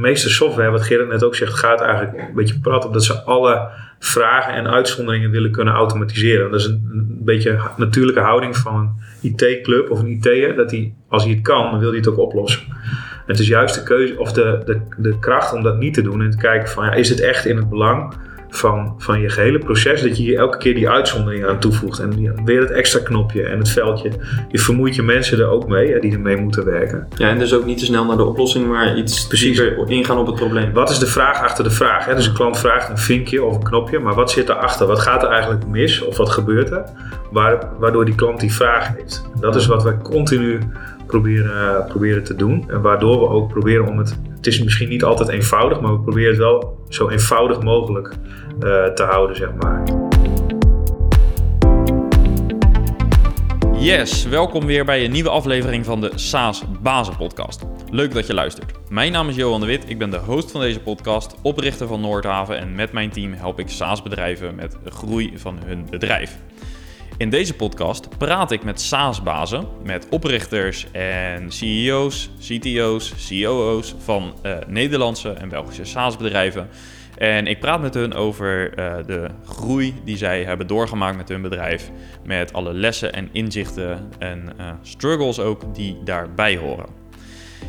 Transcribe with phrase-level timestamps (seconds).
[0.00, 3.22] meeste software, wat Gerrit net ook zegt, gaat eigenlijk een beetje prat op dat ze
[3.22, 6.50] alle vragen en uitzonderingen willen kunnen automatiseren.
[6.50, 8.94] Dat is een, een beetje natuurlijke houding van een
[9.30, 12.18] IT-club of een IT'er, dat hij, als hij het kan, dan wil hij het ook
[12.18, 12.62] oplossen.
[13.26, 16.22] Het is juist de keuze of de, de, de kracht om dat niet te doen
[16.22, 18.14] en te kijken van, ja, is het echt in het belang
[18.56, 21.98] van, van je gehele proces, dat je hier elke keer die uitzondering aan toevoegt.
[21.98, 24.10] En weer het extra knopje en het veldje.
[24.48, 27.08] Je vermoeit je mensen er ook mee, hè, die ermee moeten werken.
[27.16, 29.58] Ja, en dus ook niet te snel naar de oplossing, maar iets Precies.
[29.58, 30.72] dieper ingaan op het probleem.
[30.72, 32.04] Wat is de vraag achter de vraag?
[32.04, 32.14] Hè?
[32.14, 34.86] Dus een klant vraagt een vinkje of een knopje, maar wat zit erachter?
[34.86, 36.84] Wat gaat er eigenlijk mis of wat gebeurt er?
[37.30, 39.24] Waar, waardoor die klant die vraag heeft.
[39.40, 40.58] Dat is wat wij continu
[41.06, 42.64] proberen, proberen te doen.
[42.68, 44.16] En waardoor we ook proberen om het.
[44.36, 48.84] Het is misschien niet altijd eenvoudig, maar we proberen het wel zo eenvoudig mogelijk eh,
[48.84, 49.82] te houden, zeg maar.
[53.78, 57.62] Yes, welkom weer bij een nieuwe aflevering van de SaaS Bazen Podcast.
[57.90, 58.72] Leuk dat je luistert.
[58.88, 62.00] Mijn naam is Johan de Wit, ik ben de host van deze podcast, oprichter van
[62.00, 66.38] Noordhaven en met mijn team help ik SaaS bedrijven met de groei van hun bedrijf.
[67.18, 74.56] In deze podcast praat ik met SaaS-bazen, met oprichters en CEO's, CTO's, COO's van eh,
[74.66, 76.68] Nederlandse en Belgische SaaS-bedrijven.
[77.18, 81.42] En ik praat met hun over eh, de groei die zij hebben doorgemaakt met hun
[81.42, 81.90] bedrijf.
[82.24, 86.86] Met alle lessen en inzichten en eh, struggles ook die daarbij horen.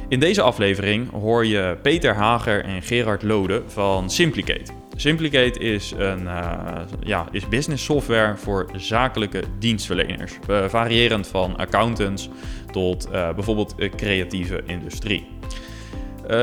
[0.07, 4.86] In deze aflevering hoor je Peter Hager en Gerard Lode van Simplicate.
[4.99, 10.33] Simplicate is, een, eh, ja, is business software voor zakelijke dienstverleners.
[10.47, 12.29] eh, variërend van accountants
[12.71, 15.27] tot eh, bijvoorbeeld creatieve industrie.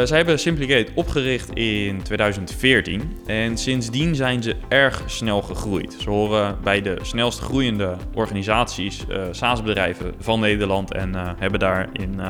[0.05, 5.97] Zij hebben Simplicate opgericht in 2014 en sindsdien zijn ze erg snel gegroeid.
[5.99, 12.21] Ze horen bij de snelst groeiende organisaties, SaaS-bedrijven van Nederland en hebben daarin,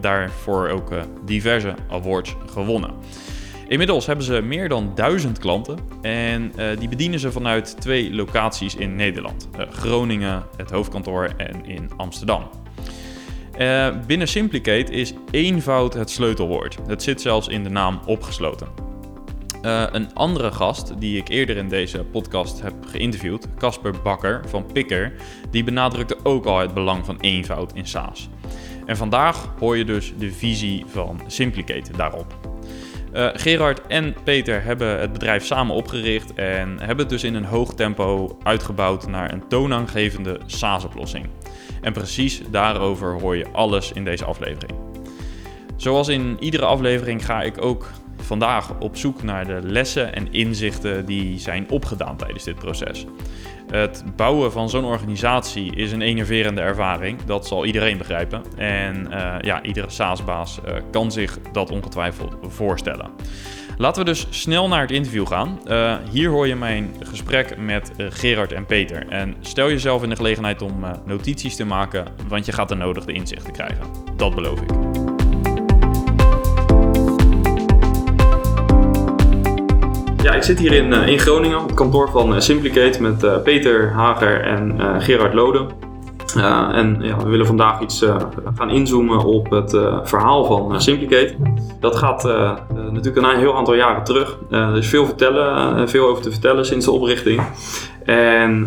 [0.00, 0.92] daarvoor ook
[1.24, 2.90] diverse awards gewonnen.
[3.72, 8.74] Inmiddels hebben ze meer dan duizend klanten en eh, die bedienen ze vanuit twee locaties
[8.74, 9.48] in Nederland.
[9.58, 12.50] Eh, Groningen, het hoofdkantoor en in Amsterdam.
[13.52, 16.78] Eh, binnen Simplicate is eenvoud het sleutelwoord.
[16.86, 18.68] Het zit zelfs in de naam opgesloten.
[19.62, 25.12] Een andere gast die ik eerder in deze podcast heb geïnterviewd, Casper Bakker van Picker,
[25.50, 28.28] die benadrukte ook al het belang van eenvoud in SaaS.
[28.86, 32.51] En vandaag hoor je dus de visie van Simplicate daarop.
[33.12, 37.44] Eh, Gerard en Peter hebben het bedrijf samen opgericht en hebben het dus in een
[37.44, 41.26] hoog tempo uitgebouwd naar een toonaangevende SaaS-oplossing.
[41.80, 44.72] En precies daarover hoor je alles in deze aflevering.
[45.76, 51.06] Zoals in iedere aflevering ga ik ook vandaag op zoek naar de lessen en inzichten
[51.06, 53.06] die zijn opgedaan tijdens dit proces.
[53.72, 58.42] Het bouwen van zo'n organisatie is een enerverende ervaring, dat zal iedereen begrijpen.
[58.56, 63.10] En eh, ja, iedere SaaS-baas eh, kan zich dat ongetwijfeld voorstellen.
[63.76, 65.66] Laten we dus snel naar het interview gaan.
[65.66, 69.08] Eh, hier hoor je mijn gesprek met Gerard en Peter.
[69.08, 73.12] En stel jezelf in de gelegenheid om notities te maken, want je gaat de nodige
[73.12, 73.86] inzichten krijgen.
[74.16, 75.21] Dat beloof ik.
[80.22, 83.42] Ja, ik zit hier in, eh, in Groningen op kantoor van eh, Simplicate met eh,
[83.42, 85.66] Peter Hager en Gerard Lode.
[86.36, 88.16] Eh, en ja, we willen vandaag iets eh,
[88.56, 91.34] gaan inzoomen op het eh, verhaal van Simplicate.
[91.80, 92.24] Dat gaat
[92.90, 94.38] natuurlijk een heel aantal jaren terug.
[94.50, 97.42] Er is veel, vertellen, veel over te vertellen sinds de oprichting.
[98.04, 98.66] En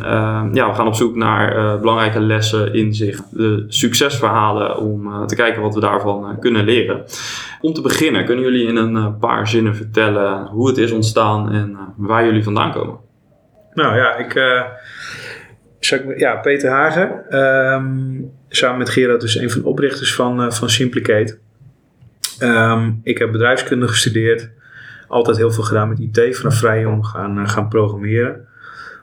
[0.53, 5.73] ja, we gaan op zoek naar belangrijke lessen, inzicht, de succesverhalen om te kijken wat
[5.73, 7.03] we daarvan kunnen leren.
[7.61, 11.77] Om te beginnen, kunnen jullie in een paar zinnen vertellen hoe het is ontstaan en
[11.97, 12.97] waar jullie vandaan komen?
[13.73, 14.33] Nou ja, ik.
[16.15, 17.29] Ja, Peter Hagen.
[17.29, 21.37] ehm, samen met Gerard, dus een van de oprichters van, eh, van Simplicate.
[22.39, 24.49] Ehm, ik heb bedrijfskunde gestudeerd.
[25.07, 26.37] Altijd heel veel gedaan met IT.
[26.37, 28.47] Vanaf vrij jong gaan, eh, gaan programmeren.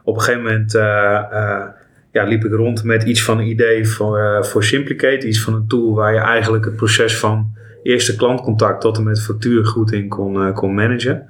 [0.04, 1.65] Op een gegeven moment eh,
[2.12, 5.26] ja, liep ik rond met iets van een idee voor, voor Simplicate.
[5.26, 9.22] Iets van een tool waar je eigenlijk het proces van eerste klantcontact tot en met
[9.22, 11.28] factuurgoeding kon, eh, kon managen.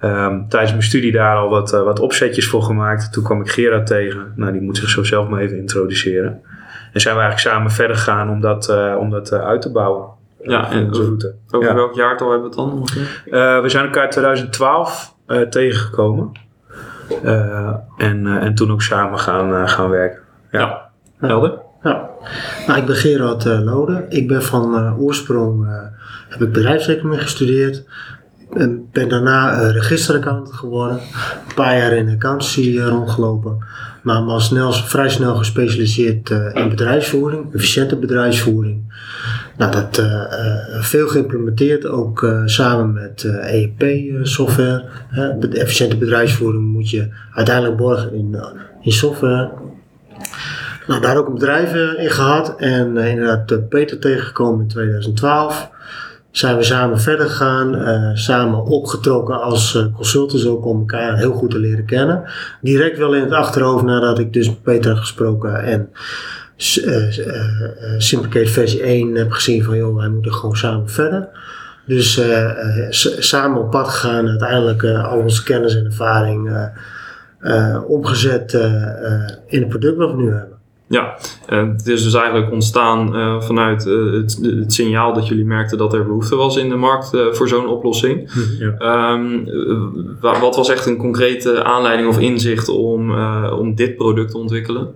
[0.00, 3.12] Ehm, tijdens mijn studie daar al wat, eh, wat opzetjes voor gemaakt.
[3.12, 4.32] Toen kwam ik Gerard tegen.
[4.36, 6.40] Nou, die moet zich zo zelf maar even introduceren.
[6.92, 9.72] En zijn we eigenlijk samen verder gegaan om dat, eh, om dat eh, uit te
[9.72, 10.08] bouwen.
[10.42, 11.34] Ja, en onze route.
[11.50, 11.74] Over Ja.
[11.74, 13.22] welk jaartal hebben we het dan ongeveer?
[13.30, 16.32] Eh, we zijn elkaar in 2012 eh, tegengekomen.
[17.22, 20.20] Eh, en, eh, en toen ook samen gaan, gaan werken.
[20.50, 20.90] Ja.
[21.18, 21.58] Helder?
[21.82, 22.08] Ja,
[22.66, 24.06] nou, ik ben Gerard Lode.
[24.08, 25.72] Ik ben van eh, oorsprong eh,
[26.28, 27.84] heb ik bedrijfseconomie gestudeerd.
[28.52, 30.96] En ben daarna eh, registeraccountant geworden.
[30.96, 33.64] Een paar jaar in accountancy eh, rondgelopen.
[34.02, 38.94] Maar me snel, vrij snel gespecialiseerd eh, in bedrijfsvoering, efficiënte bedrijfsvoering.
[39.56, 40.22] Nou, dat uh,
[40.80, 44.84] veel geïmplementeerd, ook uh, samen met EEP-software.
[45.38, 48.36] de efficiënte bedrijfsvoering moet je uiteindelijk borgen in,
[48.80, 49.50] in software.
[50.86, 55.70] Nou, daar ook een bedrijf in gehad en inderdaad Peter tegengekomen in 2012
[56.30, 61.32] zijn we samen verder gegaan, uh, samen opgetrokken als uh, consultants ook om elkaar heel
[61.32, 62.22] goed te leren kennen.
[62.60, 65.88] Direct wel in het achterhoofd nadat ik dus met Peter gesproken en
[66.84, 71.28] uh, Simplicate versie 1 heb gezien van joh, wij moeten gewoon samen verder.
[71.86, 72.20] Dus
[73.18, 76.68] samen op pad gegaan, uiteindelijk al onze kennis en ervaring
[77.86, 78.52] omgezet
[79.46, 80.49] in het product wat we nu hebben.
[80.90, 81.16] Ja,
[81.46, 85.94] het is dus eigenlijk ontstaan uh, vanuit uh, het, het, signaal dat jullie merkten dat
[85.94, 88.30] er behoefte was in de markt uh, voor zo'n oplossing.
[88.34, 88.64] Mhm.
[88.64, 89.12] Ja.
[89.12, 89.46] Um,
[90.20, 93.20] wat was echt een concrete aanleiding of inzicht om,
[93.50, 94.94] om dit product te ontwikkelen?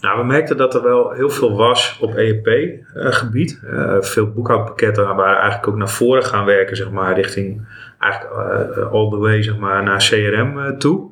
[0.00, 3.60] Nou, we merkten dat er wel heel veel was op EEP-gebied.
[4.00, 7.66] veel boekhoudpakketten waren eigenlijk ook naar voren gaan werken, zeg maar, richting
[7.98, 11.11] eigenlijk all the way zeg maar, naar CRM toe.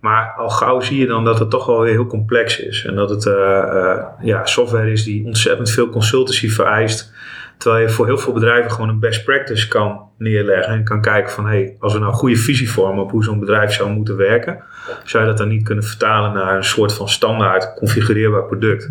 [0.00, 2.84] Maar al gauw zie je dan dat het toch wel weer heel complex is.
[2.84, 7.12] En dat het uh, uh, ja, software is die ontzettend veel consultancy vereist.
[7.58, 10.72] Terwijl je voor heel veel bedrijven gewoon een best practice kan neerleggen.
[10.72, 13.24] En kan kijken van, hé, hey, als we nou een goede visie vormen op hoe
[13.24, 14.64] zo'n bedrijf zou moeten werken.
[15.04, 18.90] Zou je dat dan niet kunnen vertalen naar een soort van standaard configureerbaar product.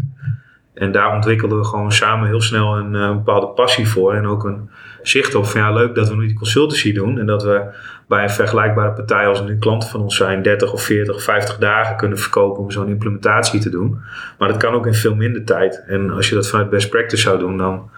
[0.78, 4.14] En daar ontwikkelden we gewoon samen heel snel een, een bepaalde passie voor.
[4.14, 4.70] En ook een
[5.02, 7.20] zicht op van, ja, leuk dat we nu die consultancy doen.
[7.20, 7.62] En dat we
[8.08, 11.58] bij een vergelijkbare partij als nu klanten van ons zijn 30 of 40 of 50
[11.58, 14.02] dagen kunnen verkopen om zo'n implementatie te doen.
[14.38, 15.84] Maar dat kan ook in veel minder tijd.
[15.88, 17.90] En als je dat vanuit best practice zou doen, dan,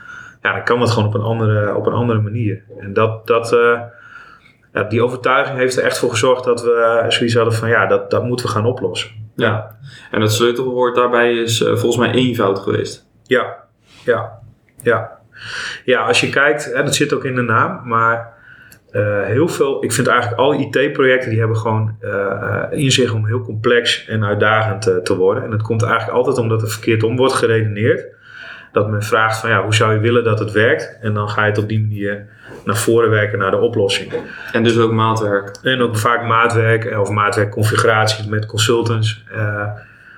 [0.42, 2.64] ja, dan kan dat gewoon op een andere, op een andere manier.
[2.80, 3.58] En dat, dat,
[4.74, 8.12] ja, die overtuiging heeft er echt voor gezorgd dat we zoiets hadden van ja, dat,
[8.12, 9.10] dat moeten we gaan oplossen.
[9.40, 9.76] Ja,
[10.12, 13.08] en het sleutelwoord daarbij is uh, volgens mij eenvoud geweest.
[13.24, 13.56] Ja,
[14.06, 14.40] ja,
[14.82, 15.18] ja.
[15.86, 18.34] Ja, als je kijkt, hè, dat zit ook in de naam, maar
[18.92, 23.26] uh, heel veel, ik vind eigenlijk alle IT-projecten die hebben gewoon uh, in zich om
[23.26, 25.44] heel complex en uitdagend te worden.
[25.44, 28.06] En het komt eigenlijk altijd omdat er verkeerd om wordt geredeneerd.
[28.72, 30.98] Dat men vraagt van ja, hoe zou je willen dat het werkt?
[31.02, 32.28] En dan ga je het op die manier
[32.66, 34.14] naar voren werken naar de oplossing.
[34.52, 35.58] En dus ook maatwerk.
[35.64, 39.24] En ook vaak maatwerk of maatwerkconfiguraties met consultants.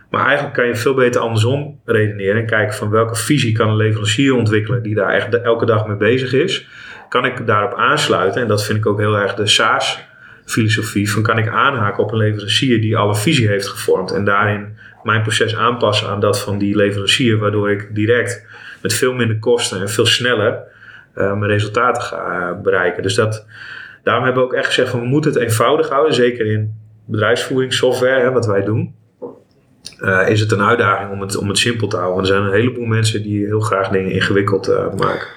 [0.09, 3.75] maar eigenlijk kan je veel beter andersom redeneren en kijken van welke visie kan een
[3.75, 6.68] leverancier ontwikkelen die daar echt elke dag mee bezig is
[7.12, 11.38] kan ik daarop aansluiten, en dat vind ik ook heel erg de SaaS-filosofie, van kan
[11.38, 16.09] ik aanhaken op een leverancier die alle visie heeft gevormd en daarin mijn proces aanpassen
[16.09, 18.45] aan dat van die leverancier, waardoor ik direct
[18.81, 20.59] met veel minder kosten en veel sneller
[21.15, 23.03] uh, mijn resultaten ga bereiken.
[23.03, 23.45] Dus dat,
[24.03, 28.21] daarom hebben we ook echt gezegd van we moeten het eenvoudig houden, zeker in bedrijfsvoeringssoftware,
[28.21, 28.95] hè, wat wij doen.
[30.00, 32.15] Uh, is het een uitdaging om het, om het simpel te houden.
[32.15, 34.68] Want er zijn een heleboel mensen die heel graag dingen ingewikkeld
[34.98, 35.27] maken.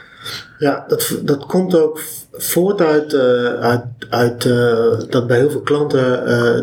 [0.58, 2.00] Ja, dat, dat komt ook
[2.32, 3.14] voort uit,
[3.60, 4.42] uit, uit
[5.10, 6.02] dat bij heel veel klanten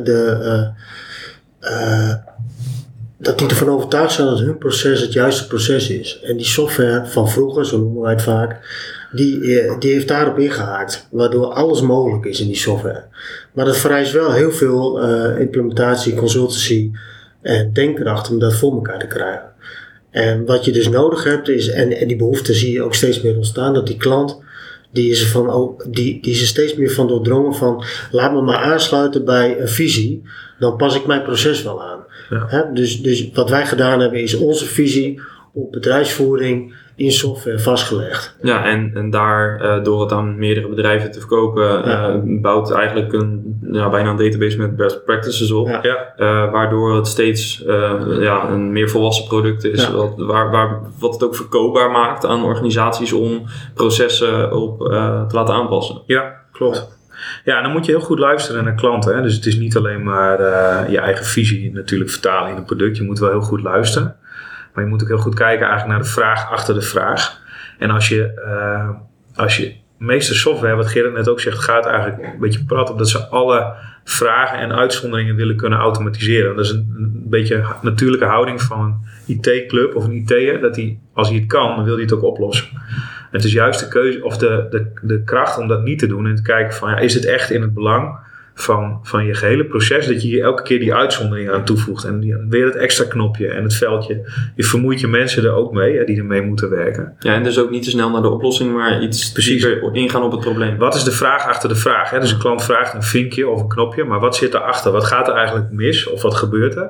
[0.03, 0.71] de,
[3.21, 6.19] dat die ervan overtuigd zijn dat hun proces het juiste proces is.
[6.23, 8.59] En die software van vroeger, zo noemen wij het vaak,
[9.11, 9.39] die,
[9.79, 11.07] die heeft daarop ingehaakt.
[11.11, 13.03] Waardoor alles mogelijk is in die software.
[13.53, 14.99] Maar dat vereist wel heel veel
[15.37, 16.91] implementatie, consultancy
[17.41, 19.49] en denkkracht om dat voor elkaar te krijgen.
[20.11, 23.21] En wat je dus nodig hebt is, en, en die behoefte zie je ook steeds
[23.21, 24.39] meer ontstaan, dat die klant,
[24.91, 28.41] die is er, van, die, die is er steeds meer van doordrongen van, laat me
[28.41, 30.21] maar aansluiten bij een visie,
[30.59, 32.00] dan pas ik mijn proces wel aan.
[32.31, 32.69] Ja.
[32.73, 35.21] dus, dus wat wij gedaan hebben is onze visie
[35.53, 38.35] op bedrijfsvoering in software vastgelegd.
[38.41, 42.09] Ja, en, en daar uh, door het aan meerdere bedrijven te verkopen, ja.
[42.09, 45.67] uh, bouwt eigenlijk een, ja, bijna een database met best practices op.
[45.67, 46.13] Ja.
[46.17, 47.63] Uh, waardoor het steeds
[48.19, 52.43] ja, een meer volwassen product is, wat, waar, waar, wat het ook verkoopbaar maakt aan
[52.43, 54.79] organisaties om processen op
[55.27, 56.01] te laten aanpassen.
[56.05, 56.99] Ja, klopt.
[57.43, 59.15] Ja, dan moet je heel goed luisteren naar klanten.
[59.15, 59.21] Hè?
[59.21, 60.41] Dus het is niet alleen maar
[60.91, 62.97] je eigen visie natuurlijk vertalen in een product.
[62.97, 64.15] Je moet wel heel goed luisteren.
[64.73, 67.39] Maar je moet ook heel goed kijken eigenlijk naar de vraag achter de vraag.
[67.77, 68.89] En als je, uh,
[69.35, 72.97] als je meeste software, wat Gerrit net ook zegt, gaat eigenlijk een beetje prat op
[72.97, 73.73] dat ze alle
[74.03, 76.55] vragen en uitzonderingen willen kunnen automatiseren.
[76.55, 80.99] Dat is een, een beetje natuurlijke houding van een IT-club of een IT'er, dat hij,
[81.13, 82.67] als hij het kan, dan wil hij het ook oplossen.
[83.31, 86.27] Het is juist de keuze of de, de, de kracht om dat niet te doen
[86.27, 88.19] en te kijken van, ja, is het echt in het belang
[88.53, 92.03] van, van je gehele proces, dat je hier elke keer die uitzondering aan toevoegt.
[92.03, 94.31] En die, weer het extra knopje en het veldje.
[94.55, 97.15] Je vermoeit je mensen er ook mee, hè, die ermee moeten werken.
[97.19, 99.67] Ja, en dus ook niet te snel naar de oplossing, maar iets Precies.
[99.91, 100.77] ingaan op het probleem.
[100.77, 102.09] Wat is de vraag achter de vraag?
[102.09, 102.19] Hè?
[102.19, 104.91] Dus een klant vraagt een vinkje of een knopje, maar wat zit erachter?
[104.91, 106.89] Wat gaat er eigenlijk mis of wat gebeurt er?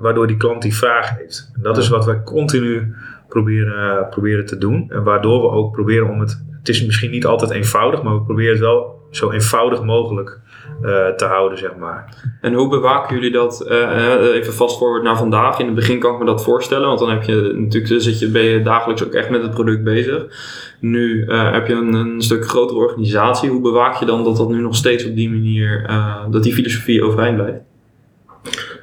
[0.00, 1.50] Waardoor die klant die vraag heeft.
[1.54, 2.94] En dat is wat wij continu
[3.28, 4.90] proberen, proberen te doen.
[4.90, 6.46] En waardoor we ook proberen om het.
[6.58, 10.40] Het is misschien niet altijd eenvoudig, maar we proberen het wel zo eenvoudig mogelijk
[10.82, 12.14] eh, te houden, zeg maar.
[12.40, 13.60] En hoe bewaken jullie dat?
[13.60, 15.58] eh, eh, even vast forward naar vandaag.
[15.58, 18.30] In het begin kan ik me dat voorstellen, want dan heb je natuurlijk zit je,
[18.30, 20.26] ben je dagelijks ook echt met het product bezig.
[20.80, 23.50] Nu heb je een, een stuk grotere organisatie.
[23.50, 25.90] Hoe bewaak je dan dat dat nu nog steeds op die manier,
[26.30, 27.67] dat die filosofie overeind blijft?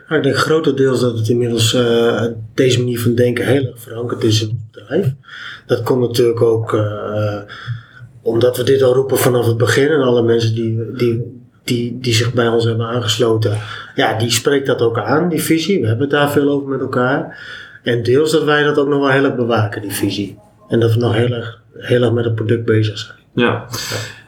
[0.10, 4.42] Ik denk grotendeels dat het inmiddels eh, deze manier van denken heel erg verankerd is
[4.42, 5.14] in het bedrijf.
[5.66, 7.40] Dat komt natuurlijk ook eh,
[8.22, 12.14] omdat we dit al roepen vanaf het begin en alle mensen die, die, die, die
[12.14, 13.58] zich bij ons hebben aangesloten,
[13.96, 15.82] ja, die spreekt dat ook aan, die visie.
[15.82, 17.40] We hebben het daar veel over met elkaar.
[17.84, 20.38] En deels dat wij dat ook nog wel heel erg bewaken, die visie.
[20.68, 23.18] En dat we nog heel erg, heel erg met het product bezig zijn.
[23.34, 23.66] Ja.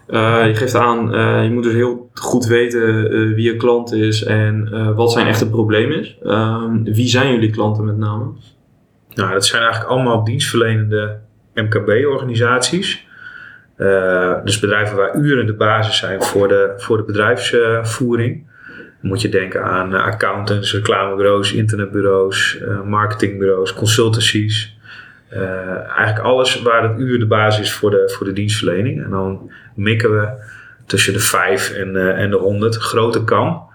[0.08, 4.24] Je geeft aan, eh, je moet dus heel goed weten eh, wie je klant is
[4.24, 6.18] en eh, wat zijn echte probleem is.
[6.24, 8.26] Ehm, wie zijn jullie klanten met name?
[9.14, 11.20] Nou, dat zijn eigenlijk allemaal dienstverlenende
[11.54, 13.06] MKB-organisaties.
[13.78, 18.46] Eh, dus bedrijven waar uren de basis zijn voor de, voor de bedrijfsvoering.
[19.02, 24.77] Dan moet je denken aan eh, accountants, reclamebureaus, internetbureaus, eh, marketingbureaus, consultancies.
[25.30, 29.04] Eh, eigenlijk alles waar het uur de basis is voor de, voor de dienstverlening.
[29.04, 30.30] En dan mikken we
[30.86, 32.76] tussen de 5 en, eh, en de 100.
[32.76, 33.66] Grote kan.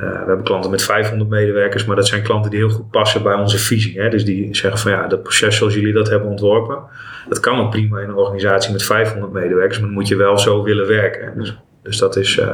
[0.00, 3.22] Eh, we hebben klanten met 500 medewerkers, maar dat zijn klanten die heel goed passen
[3.22, 4.00] bij onze visie.
[4.00, 4.08] Hè?
[4.08, 6.78] Dus die zeggen van ja, dat proces zoals jullie dat hebben ontworpen,
[7.28, 10.38] dat kan ook prima in een organisatie met 500 medewerkers, maar dan moet je wel
[10.38, 11.38] zo willen werken.
[11.38, 12.46] Dus, dus dat, is, eh,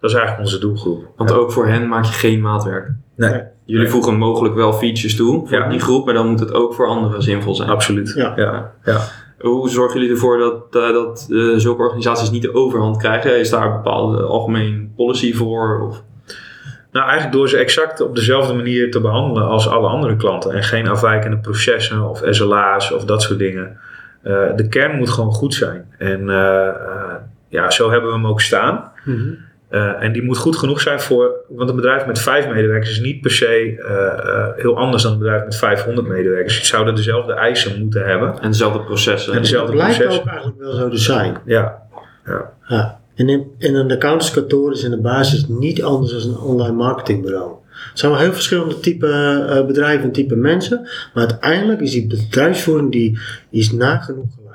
[0.00, 1.12] dat is eigenlijk onze doelgroep.
[1.16, 2.90] Want ook voor hen maak je geen maatwerk.
[3.16, 5.68] Nee, Jullie voegen mogelijk wel features toe voor Ja.
[5.68, 7.68] die groep, maar dan moet het ook voor anderen zinvol zijn.
[7.70, 8.12] absoluut.
[8.16, 8.32] Ja.
[8.36, 8.72] Ja.
[8.84, 9.00] Ja.
[9.38, 13.38] Hoe zorgen jullie ervoor dat, eh, dat eh, zulke organisaties niet de overhand krijgen?
[13.38, 15.86] Is daar een bepaalde algemeen policy voor?
[15.88, 16.02] Of?
[16.92, 20.52] Nou, eigenlijk door ze exact op dezelfde manier te behandelen als alle andere klanten.
[20.52, 23.78] En geen afwijkende processen of SLA's of dat soort dingen.
[24.22, 25.84] Eh, de kern moet gewoon goed zijn.
[25.98, 26.74] En eh, eh,
[27.48, 28.92] ja, zo hebben we hem ook staan.
[29.68, 31.34] Eh, en die moet goed genoeg zijn voor.
[31.48, 35.12] Want een bedrijf met vijf medewerkers is niet per se eh, eh, heel anders dan
[35.12, 36.58] een bedrijf met 500 medewerkers.
[36.58, 38.38] Je zouden dezelfde eisen moeten hebben.
[38.40, 39.32] En dezelfde processen.
[39.34, 40.20] En dezelfde Dat processen.
[40.20, 41.36] ook eigenlijk wel zo te zijn.
[41.44, 41.82] Ja,
[42.68, 43.00] Ja.
[43.14, 47.56] En in, in een accountantskantoor is in de basis niet anders dan een online marketingbureau.
[47.90, 50.88] Het zijn wel heel verschillende type eh, bedrijven en type mensen.
[51.14, 53.18] Maar uiteindelijk is die bedrijfsvoering die,
[53.50, 54.47] die is nagenoeg gelijk.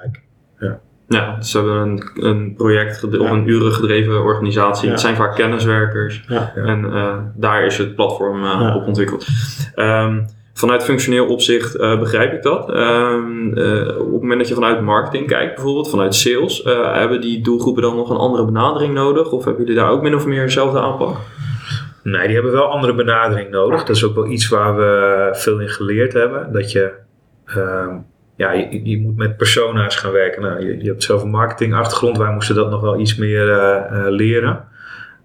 [1.13, 4.86] Ja, dus ze hebben een, een project of een uren gedreven organisatie.
[4.86, 4.91] Ja.
[4.91, 6.24] Het zijn vaak kenniswerkers.
[6.27, 6.51] Ja.
[6.55, 9.27] En eh, daar is het platform eh, op ontwikkeld.
[9.75, 10.22] Ehm,
[10.53, 12.72] vanuit functioneel opzicht eh, begrijp ik dat.
[12.72, 17.43] Ehm, eh, op het moment dat je vanuit marketing kijkt, bijvoorbeeld vanuit sales, hebben die
[17.43, 19.32] doelgroepen dan nog een andere benadering nodig?
[19.32, 21.17] Of hebben jullie daar ook min of meer dezelfde aanpak?
[22.03, 23.84] Nee, die hebben wel andere benadering nodig.
[23.84, 26.51] Dat is ook wel iets waar we veel in geleerd hebben.
[26.51, 26.91] Dat je,
[27.46, 27.96] ehm,
[28.43, 30.41] ja, je, je moet met persona's gaan werken.
[30.41, 32.17] Nou, je, je hebt zelf een marketingachtergrond.
[32.17, 34.63] Wij moesten dat nog wel iets meer eh, eh, leren.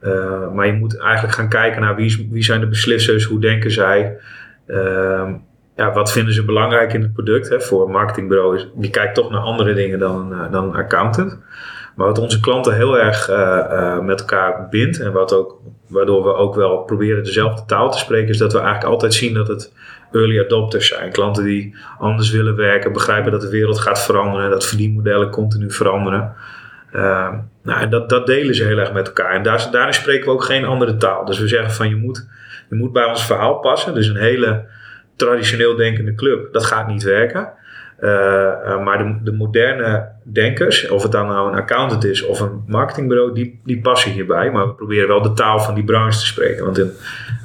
[0.01, 3.71] Eh, maar je moet eigenlijk gaan kijken naar wie, wie zijn de beslissers, hoe denken
[3.71, 4.17] zij.
[4.67, 5.33] Ehm,
[5.77, 7.49] ja, wat vinden ze belangrijk in het product?
[7.49, 7.61] Hè?
[7.61, 11.39] Voor een marketingbureau die kijkt toch naar andere dingen dan, dan een accountant.
[11.97, 13.29] Maar wat onze klanten heel erg
[14.03, 18.29] met elkaar bindt en wat ook, waardoor we ook wel proberen dezelfde taal te spreken,
[18.29, 19.73] is dat we eigenlijk altijd zien dat het
[20.13, 21.13] early adopters zijn.
[21.13, 26.35] Klanten die anders willen werken, begrijpen dat de wereld gaat veranderen, dat verdienmodellen continu veranderen.
[26.93, 29.35] Ehm, nou, en dat, dat delen ze heel erg met elkaar.
[29.35, 31.25] En daar, daarin spreken we ook geen andere taal.
[31.25, 32.29] Dus we zeggen van je moet,
[32.69, 33.95] je moet bij ons verhaal passen.
[33.95, 34.65] Dus een hele
[35.17, 37.53] traditioneel denkende club, dat gaat niet werken.
[37.99, 42.41] Eh, eh, maar de, de moderne denkers, of het dan nou een accountant is of
[42.41, 44.51] een marketingbureau, die, die passen hierbij.
[44.51, 46.65] Maar we proberen wel de taal van die branche te spreken.
[46.65, 46.91] Want in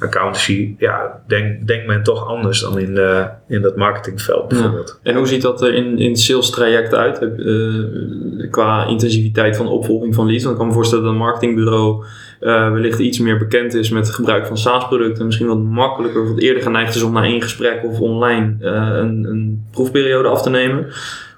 [0.00, 5.00] accountancy ja, denk, denkt men toch anders dan in, de, in dat marketingveld bijvoorbeeld.
[5.02, 7.18] En hoe ziet dat er in, in het sales traject uit?
[7.18, 10.42] Eh, qua intensiviteit van opvolging van leads?
[10.42, 12.04] Want ik kan me voorstellen dat een marketingbureau
[12.44, 15.26] eh, wellicht iets meer bekend is met het gebruik van SaaS-producten.
[15.26, 19.24] Misschien wat makkelijker wat eerder geneigd is om na één gesprek of online eh, een,
[19.24, 20.86] een proefperiode af te nemen.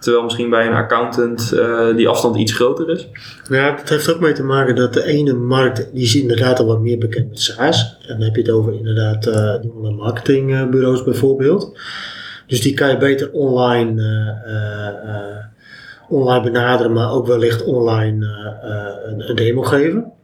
[0.01, 3.09] Terwijl misschien bij een accountant eh, die afstand iets groter is.
[3.49, 6.67] Ja, dat heeft ook mee te maken dat de ene markt, die is inderdaad al
[6.67, 7.97] wat meer bekend met SaaS.
[8.01, 11.79] En dan heb je het over inderdaad de online marketingbureaus bijvoorbeeld.
[12.47, 14.03] Dus die kan je beter online,
[16.09, 18.27] online benaderen, maar ook wellicht online
[19.27, 20.15] een demo geven.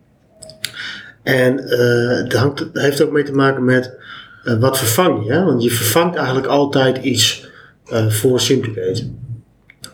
[1.22, 3.96] En eh, hangt, het heeft ook mee te maken met
[4.44, 5.44] eh, wat vervang je.
[5.44, 7.48] Want je vervangt eigenlijk altijd iets
[7.86, 9.10] eh, voor Simplicate.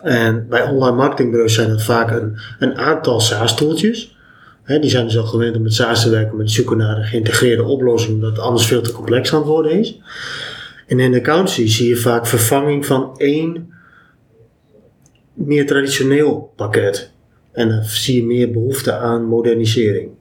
[0.01, 4.17] En bij online marketingbureaus zijn dat vaak een, een aantal SaaS-tooltjes.
[4.63, 7.03] Hè, die zijn dus al gewend om met SaaS te werken, die zoeken naar een
[7.03, 9.99] geïntegreerde oplossing, omdat het anders veel te complex aan het worden is.
[10.87, 13.73] En in de accountancy zie je vaak vervanging van één
[15.33, 17.11] meer traditioneel pakket.
[17.51, 20.11] En dan zie je meer behoefte aan modernisering.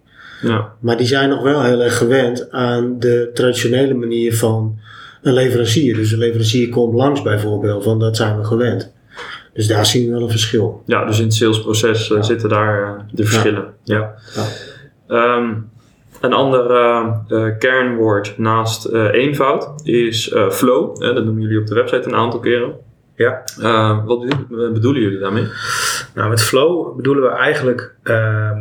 [0.43, 4.79] Ja, Maar die zijn nog wel heel erg gewend aan de traditionele manier van
[5.23, 5.95] een leverancier.
[5.95, 8.93] Dus een leverancier komt langs bijvoorbeeld, van dat zijn we gewend.
[9.55, 10.83] Dus daar zien we wel een verschil.
[10.87, 13.65] ja dus in het salesproces eh, zitten daar eh, de verschillen.
[13.85, 14.15] Ja.
[14.35, 14.45] Ja.
[15.09, 15.55] Ehm,
[16.21, 21.01] een ander eh, kernwoord naast eh, eenvoud is eh, flow.
[21.01, 22.73] Dat noemen jullie op de website een aantal keren.
[23.17, 23.43] Ja.
[23.61, 25.47] Eh, wat bedo- bedoelen jullie daarmee?
[26.15, 28.57] Nou, met flow bedoelen we eigenlijk ehm,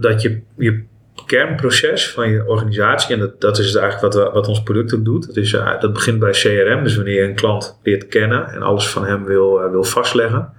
[0.00, 0.88] dat je je
[1.26, 5.04] kernproces van je organisatie, en dat, dat is het eigenlijk wat, wat ons product ook
[5.04, 8.48] doet, dat, is, eh, dat begint bij CRM, dus wanneer je een klant leert kennen
[8.48, 10.52] en alles van hem wil, eh, wil vastleggen,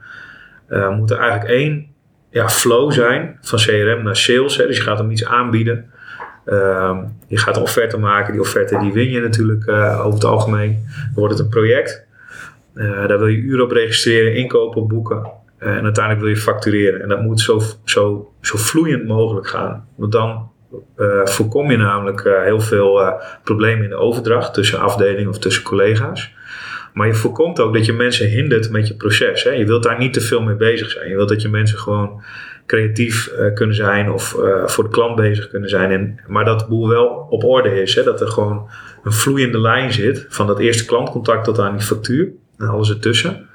[0.67, 1.87] eh, moet er eigenlijk één
[2.29, 4.57] ja, flow zijn van CRM naar sales.
[4.57, 5.91] Hè, dus je gaat hem iets aanbieden.
[6.45, 8.31] Ehm, je gaat een offerte maken.
[8.31, 10.71] Die offerte die win je natuurlijk over het algemeen.
[10.95, 12.05] Dan wordt het een project.
[12.73, 15.31] Daar wil je uren op registreren, inkopen, boeken.
[15.61, 17.01] Eh, en uiteindelijk wil je factureren.
[17.01, 19.87] En dat moet zo, zo, zo vloeiend mogelijk gaan.
[19.97, 20.51] Want dan
[20.95, 23.13] eh, voorkom je namelijk eh, heel veel
[23.43, 26.33] problemen in de overdracht tussen afdelingen of tussen collega's.
[26.93, 29.43] Maar je voorkomt ook dat je mensen hindert met je proces.
[29.43, 29.49] Hè.
[29.49, 31.09] Je wilt daar niet te veel mee bezig zijn.
[31.09, 32.23] Je wilt dat je mensen gewoon
[32.65, 35.91] creatief kunnen zijn of voor de klant bezig kunnen zijn.
[35.91, 37.95] En, maar dat de boel wel op orde is.
[37.95, 38.03] Hè.
[38.03, 38.69] Dat er gewoon
[39.03, 43.49] een vloeiende lijn zit van dat eerste klantcontact tot aan die factuur en alles ertussen.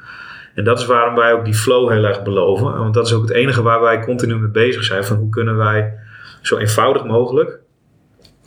[0.56, 2.78] En dat is waarom wij ook die flow heel erg beloven.
[2.78, 5.04] Want dat is ook het enige waar wij continu mee bezig zijn.
[5.04, 5.92] Van hoe kunnen wij
[6.42, 7.58] zo eenvoudig mogelijk,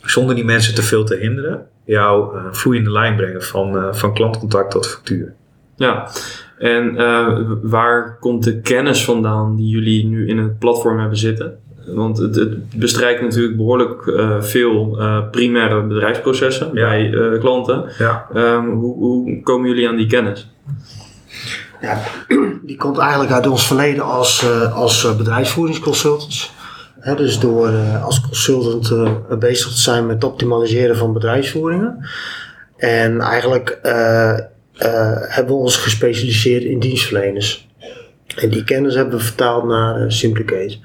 [0.00, 4.14] zonder die mensen te veel te hinderen, jou een vloeiende lijn brengen van, eh, van
[4.14, 5.32] klantcontact tot factuur.
[5.76, 6.08] Ja,
[6.58, 11.58] en eh, waar komt de kennis vandaan die jullie nu in het platform hebben zitten?
[11.86, 14.98] Want het, het bestrijkt natuurlijk behoorlijk eh, veel
[15.30, 16.88] primaire bedrijfsprocessen Ja.
[16.88, 17.84] bij klanten.
[17.98, 20.50] Ja, Ehm, hoe, hoe komen jullie aan die kennis?
[21.80, 22.02] Ja,
[22.62, 26.52] die komt eigenlijk uit ons verleden als, eh, als eh, bedrijfsvoeringsconsultants.
[27.00, 32.08] Hè, dus door eh, als consultant eh, bezig te zijn met het optimaliseren van bedrijfsvoeringen.
[32.76, 34.42] En eigenlijk eh, eh,
[35.20, 37.68] hebben we ons gespecialiseerd in dienstverleners.
[38.36, 40.78] En die kennis hebben we vertaald naar eh, Simplicate.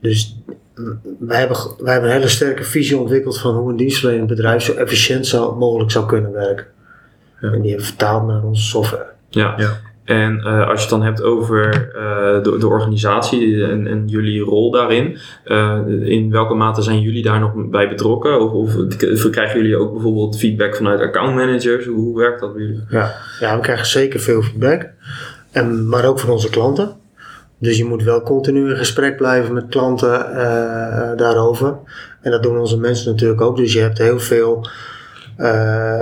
[0.00, 0.36] Dus
[1.18, 4.72] wij hebben, wij hebben een hele sterke visie ontwikkeld van hoe een dienstverlenend bedrijf zo
[4.74, 6.66] efficiënt zou, mogelijk zou kunnen werken.
[7.40, 7.52] Ja.
[7.52, 9.06] En die hebben we vertaald naar onze software.
[9.28, 9.54] Ja.
[9.56, 9.80] Ja.
[10.10, 14.40] En eh, als je het dan hebt over eh, de, de organisatie en, en jullie
[14.40, 18.40] rol daarin, eh, in welke mate zijn jullie daar nog bij betrokken?
[18.40, 21.86] Of, of krijgen jullie ook bijvoorbeeld feedback vanuit accountmanagers?
[21.86, 22.84] Hoe, hoe werkt dat bij jullie?
[22.88, 24.88] Ja, ja, we krijgen zeker veel feedback.
[25.52, 26.96] En, maar ook van onze klanten.
[27.58, 30.10] Dus je moet wel continu in gesprek blijven met klanten
[31.16, 31.76] daarover.
[32.22, 33.56] En dat doen onze mensen natuurlijk ook.
[33.56, 34.66] Dus je hebt heel veel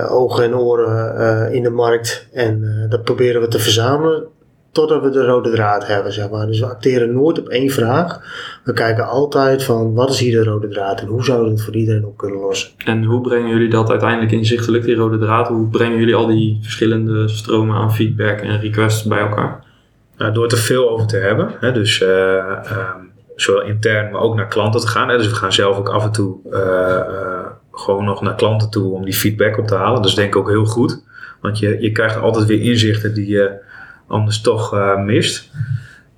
[0.09, 2.29] ogen en oren eh, in de markt.
[2.33, 4.27] En eh, dat proberen we te verzamelen
[4.73, 6.47] totdat we de rode draad hebben, zeg maar.
[6.47, 8.21] Dus we acteren nooit op één vraag.
[8.65, 11.63] We kijken altijd van wat is hier de rode draad en hoe zouden we het
[11.63, 12.71] voor iedereen op kunnen lossen.
[12.85, 15.49] En hoe brengen jullie dat uiteindelijk inzichtelijk, die rode draad?
[15.49, 19.65] Hoe brengen jullie al die verschillende stromen aan feedback en requests bij elkaar?
[20.17, 23.05] Nou, door het er veel over te hebben, hè, dus eh, ehm,
[23.37, 25.09] zowel intern, maar ook naar klanten te gaan.
[25.09, 27.38] Hè, dus we gaan zelf ook af en toe eh, eh,
[27.79, 30.05] gewoon nog naar klanten toe om die feedback op te halen.
[30.05, 31.05] Is denk ik ook heel goed,
[31.41, 33.53] want je, je krijgt altijd weer inzichten die je
[34.07, 35.51] anders toch eh, mist.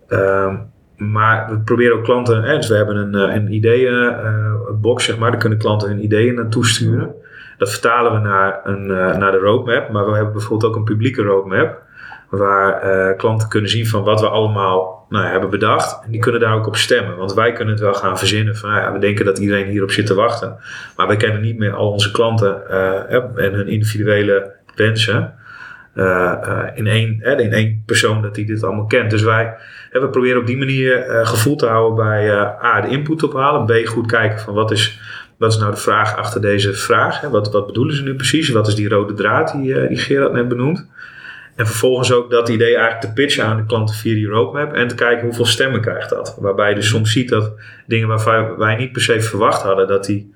[0.09, 0.57] Ehm,
[0.97, 5.31] maar we proberen ook klanten, hè, dus we hebben een, eh, een ideeënbox, zeg maar,
[5.31, 7.15] daar kunnen klanten hun ideeën naartoe sturen.
[7.59, 10.85] Dat vertalen we naar, een, eh, naar de roadmap, maar we hebben bijvoorbeeld ook een
[10.85, 11.83] publieke roadmap
[12.29, 16.05] waar eh, klanten kunnen zien van wat we allemaal nou, hebben bedacht.
[16.05, 17.17] En die kunnen daar ook op stemmen.
[17.17, 19.91] Want wij kunnen het wel gaan verzinnen van nou ja, we denken dat iedereen hierop
[19.91, 20.57] zit te wachten.
[20.97, 25.35] Maar wij kennen niet meer al onze klanten eh, en hun individuele wensen.
[25.95, 29.11] eh, eh, in, één, in één persoon dat die dit allemaal kent.
[29.11, 29.55] Dus wij
[29.99, 33.67] we proberen op die manier eh, gevoel te houden bij eh, A, de input ophalen.
[33.67, 35.01] B, goed kijken van wat is,
[35.37, 37.21] wat is nou de vraag achter deze vraag.
[37.21, 37.29] Hè?
[37.31, 38.49] Wat, wat bedoelen ze nu precies?
[38.49, 40.87] Wat is die rode draad die, eh, die Gerard net benoemt?
[41.61, 44.73] En vervolgens ook dat idee eigenlijk te pitchen aan de klanten via die roadmap.
[44.73, 46.37] En te kijken hoeveel stemmen krijgt dat.
[46.41, 47.53] Waarbij je dus soms ziet dat
[47.87, 50.35] dingen waarvan wij niet per se verwacht hadden dat die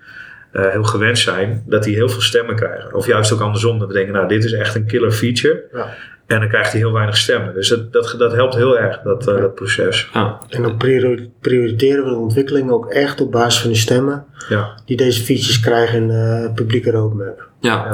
[0.53, 2.95] eh, heel gewend zijn, dat die heel veel stemmen krijgen.
[2.95, 5.65] Of juist ook andersom, dat we denken, nou dit is echt een killer feature.
[5.73, 5.87] Ja.
[6.27, 7.55] En dan krijgt hij heel weinig stemmen.
[7.55, 10.09] Dus dat, dat, dat helpt heel erg, dat, eh, dat proces.
[10.13, 14.25] Ja, En dan priori- prioriteren we de ontwikkeling ook echt op basis van de stemmen
[14.49, 14.79] Ja.
[14.87, 17.49] die deze features krijgen in de publieke roadmap.
[17.61, 17.93] ja.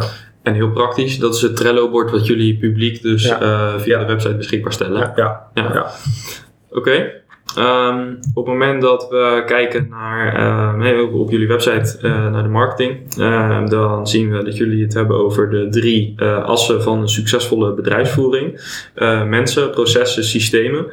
[0.51, 3.41] En heel praktisch, dat is het Trello-bord wat jullie publiek dus Ja.
[3.41, 4.05] eh, via Ja.
[4.05, 5.13] de website beschikbaar stellen.
[5.17, 5.91] Ja, ja.
[6.71, 7.13] Oké.
[7.57, 12.43] Ehm, op het moment dat we kijken naar, ehm, op, op jullie website uh, naar
[12.43, 16.83] de marketing, ehm, dan zien we dat jullie het hebben over de drie uh, assen
[16.83, 18.61] van een succesvolle bedrijfsvoering:
[19.29, 20.87] mensen, processen, systemen.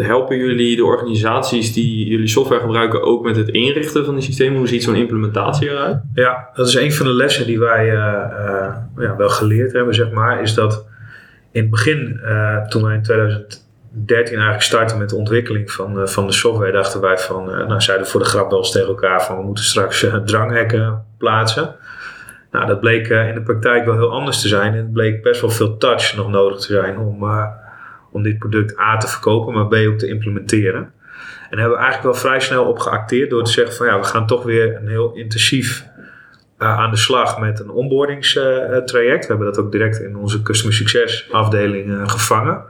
[0.00, 4.58] Helpen jullie de organisaties die jullie software gebruiken ook met het inrichten van die systemen?
[4.58, 6.02] Hoe ziet zo'n implementatie eruit?
[6.14, 10.42] Ja, dat is een van de lessen die wij ja, wel geleerd hebben, zeg maar,
[10.42, 10.86] is dat
[11.50, 12.20] in het begin,
[12.68, 17.00] toen wij in 2000 13 eigenlijk starten met de ontwikkeling van, van de software, dachten
[17.00, 19.64] wij van, nou zeiden we voor de grap wel eens tegen elkaar van we moeten
[19.64, 21.74] straks dranghekken plaatsen.
[22.50, 25.40] Nou, dat bleek in de praktijk wel heel anders te zijn en het bleek best
[25.40, 27.18] wel veel touch nog nodig te zijn om,
[28.12, 30.92] om dit product A te verkopen, maar B ook te implementeren.
[31.50, 34.04] En hebben we eigenlijk wel vrij snel op geacteerd door te zeggen van ja, we
[34.04, 35.84] gaan toch weer een heel intensief
[36.58, 39.26] aan de slag met een onboardingstraject.
[39.26, 42.64] we hebben dat ook direct in onze Customer Success afdeling gevangen.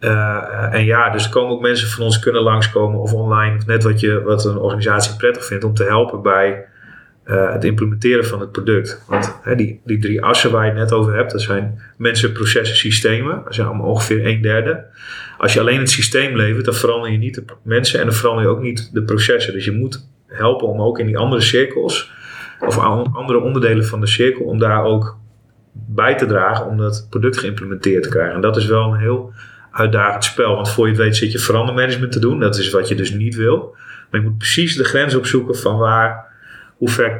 [0.00, 3.66] Uh, en ja, dus er komen ook mensen van ons kunnen langskomen of online, of
[3.66, 6.66] net wat, je, wat een organisatie prettig vindt, om te helpen bij
[7.26, 9.04] uh, het implementeren van het product.
[9.08, 12.32] Want hè, die, die drie assen waar je het net over hebt, dat zijn mensen,
[12.32, 13.40] processen, systemen.
[13.44, 14.84] Dat zijn allemaal ongeveer een derde.
[15.38, 18.44] Als je alleen het systeem levert, dan verander je niet de mensen en dan verander
[18.44, 19.52] je ook niet de processen.
[19.52, 22.12] Dus je moet helpen om ook in die andere cirkels,
[22.60, 22.78] of
[23.12, 25.18] andere onderdelen van de cirkel, om daar ook
[25.72, 28.34] bij te dragen om dat product geïmplementeerd te krijgen.
[28.34, 29.32] En dat is wel een heel
[29.70, 30.54] uitdagend spel.
[30.54, 32.40] Want voor je het weet zit je verandermanagement te doen.
[32.40, 33.76] Dat is wat je dus niet wil.
[34.10, 36.32] Maar je moet precies de grens opzoeken van waar,
[36.84, 37.18] hoe ver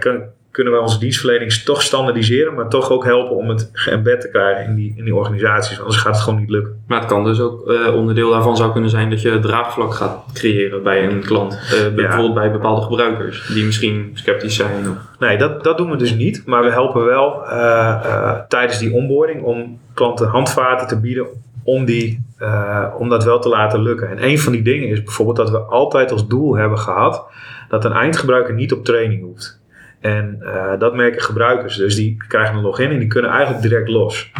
[0.50, 4.64] kunnen we onze dienstverlening toch standaardiseren, maar toch ook helpen om het geëmbed te krijgen
[4.64, 5.78] in die, in die organisaties.
[5.80, 6.82] Anders gaat het gewoon niet lukken.
[6.86, 10.24] Maar het kan dus ook, uh, onderdeel daarvan zou kunnen zijn dat je draagvlak gaat
[10.32, 11.52] creëren bij een klant.
[11.52, 14.90] Uh, Bijvoorbeeld bij bepaalde gebruikers die misschien sceptisch zijn.
[14.90, 14.96] Of...
[15.18, 16.42] Nee, dat, dat doen we dus niet.
[16.46, 21.26] Maar we helpen wel uh, tijdens die onboarding om klanten handvaten te bieden
[21.64, 24.10] om, die, uh, om dat wel te laten lukken.
[24.10, 27.26] En een van die dingen is bijvoorbeeld dat we altijd als doel hebben gehad
[27.68, 29.62] dat een eindgebruiker niet op training hoeft.
[30.00, 31.76] En uh, dat merken gebruikers.
[31.76, 34.32] Dus die krijgen een login en die kunnen eigenlijk direct los.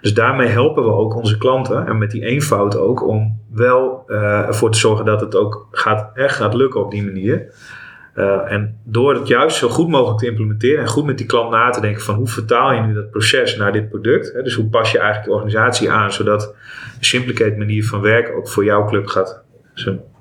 [0.00, 1.86] Dus daarmee helpen we ook onze klanten.
[1.86, 6.10] En met die eenvoud ook om wel uh, ervoor te zorgen dat het ook gaat,
[6.14, 7.54] echt gaat lukken op die manier.
[8.16, 11.50] Uh, en door het juist zo goed mogelijk te implementeren en goed met die klant
[11.50, 14.32] na te denken van hoe vertaal je nu dat proces naar dit product.
[14.32, 14.42] Hè?
[14.42, 16.40] Dus hoe pas je eigenlijk de organisatie aan zodat
[16.98, 19.42] de Simplicate manier van werken ook voor jouw club gaat,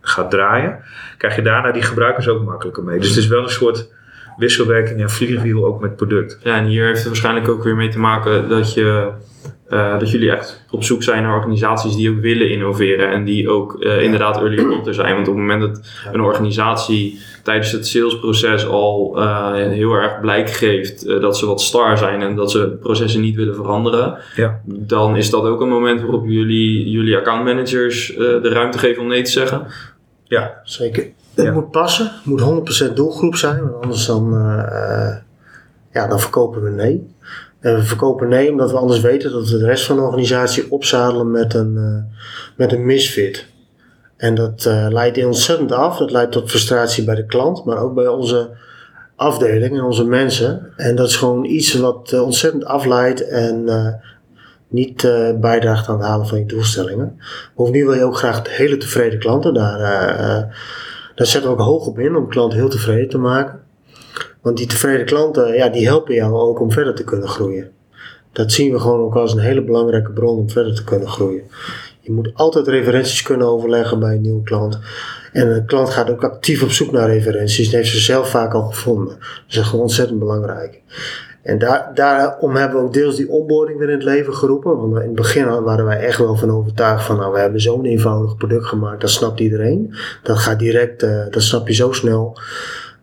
[0.01, 0.79] gaat draaien.
[1.17, 2.99] Krijg je daarna die gebruikers ook makkelijker mee.
[2.99, 3.89] Dus het is wel een soort
[4.37, 6.39] wisselwerking en vliegwiel ook met product.
[6.43, 9.11] Ja, en hier heeft het waarschijnlijk ook weer mee te maken dat je
[9.71, 13.49] uh, dat jullie echt op zoek zijn naar organisaties die ook willen innoveren en die
[13.49, 15.15] ook uh, inderdaad early adopter zijn.
[15.15, 20.49] Want op het moment dat een organisatie tijdens het salesproces al uh, heel erg blijk
[20.49, 24.61] geeft dat ze wat star zijn en dat ze processen niet willen veranderen, ja.
[24.65, 29.21] dan is dat ook een moment waarop jullie jullie accountmanagers de ruimte geven om nee
[29.21, 29.67] te zeggen.
[30.23, 31.03] Ja, zeker.
[31.35, 31.51] Het ja.
[31.51, 34.31] moet passen, het moet 100% doelgroep zijn, want anders dan,
[35.91, 37.09] ja, dan verkopen we nee.
[37.61, 40.71] En we verkopen nee, omdat we anders weten dat we de rest van de organisatie
[40.71, 42.17] opzadelen met een, uh,
[42.55, 43.45] met een misfit.
[44.17, 45.97] En dat uh, leidt ontzettend af.
[45.97, 48.49] Dat leidt tot frustratie bij de klant, maar ook bij onze
[49.15, 50.73] afdeling en onze mensen.
[50.75, 53.69] En dat is gewoon iets wat ontzettend afleidt en
[54.67, 55.01] niet
[55.39, 57.19] bijdraagt aan het halen van je doelstellingen.
[57.55, 59.53] Bovendien wil je ook graag hele tevreden klanten.
[59.53, 59.77] Daar,
[61.15, 63.59] daar zetten we ook hoog op in om klanten heel tevreden te maken.
[64.41, 67.71] Want die tevreden klanten, ja, die helpen jou ook om verder te kunnen groeien.
[68.31, 71.43] Dat zien we gewoon ook als een hele belangrijke bron om verder te kunnen groeien.
[71.99, 74.79] Je moet altijd referenties kunnen overleggen bij een nieuwe klant.
[75.31, 77.65] En een klant gaat ook actief op zoek naar referenties.
[77.65, 79.17] Dat heeft ze zelf vaak al gevonden.
[79.17, 80.81] Dat is gewoon ontzettend belangrijk.
[81.41, 84.77] En daar, daarom hebben we ook deels die onboarding weer in het leven geroepen.
[84.77, 87.85] Want in het begin waren wij echt wel van overtuigd van, nou, we hebben zo'n
[87.85, 89.95] eenvoudig product gemaakt, dat snapt iedereen.
[90.23, 92.37] Dat gaat direct, uh, dat snap je zo snel.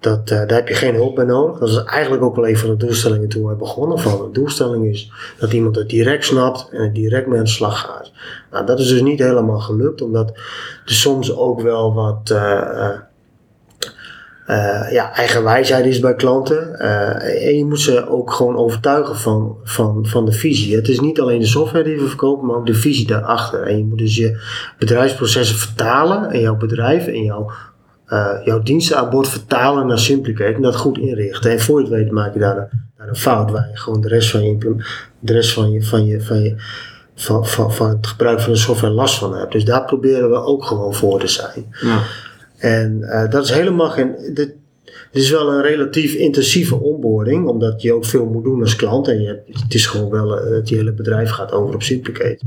[0.00, 1.58] Dat, uh, daar heb je geen hulp bij nodig.
[1.58, 3.98] Dat is eigenlijk ook wel een van de doelstellingen toen we begonnen.
[3.98, 7.80] Van de doelstelling is dat iemand het direct snapt en het direct aan de slag
[7.80, 8.12] gaat.
[8.50, 10.30] Nou, dat is dus niet helemaal gelukt, omdat
[10.84, 12.90] er soms ook wel wat uh,
[14.48, 16.78] uh, ja, eigenwijsheid is bij klanten.
[16.78, 20.76] en je moet ze ook gewoon overtuigen van, van, van de visie.
[20.76, 23.62] Het is niet alleen de software die we verkopen, maar ook de visie daarachter.
[23.62, 24.40] En je moet dus je
[24.78, 27.50] bedrijfsprocessen vertalen in jouw bedrijf, in jouw
[28.09, 31.51] uh, jouw dienstenaanbod vertalen naar Simplicate en dat goed inrichten.
[31.51, 34.01] En voor je het weet maak je daar een, daar een fout waar je gewoon
[34.01, 34.77] de rest van je,
[35.18, 36.57] de rest van je, van je, van je
[37.14, 39.53] van, van, van het gebruik van de software last van hebt.
[39.53, 41.75] Dus daar proberen we ook gewoon voor te zijn.
[41.81, 42.03] Ja.
[42.57, 44.14] En uh, dat is helemaal geen.
[44.35, 48.77] Dit, het is wel een relatief intensieve onboarding, omdat je ook veel moet doen als
[48.77, 49.09] klant.
[49.09, 52.40] En je, het is gewoon wel, het hele bedrijf gaat over op Simplicate.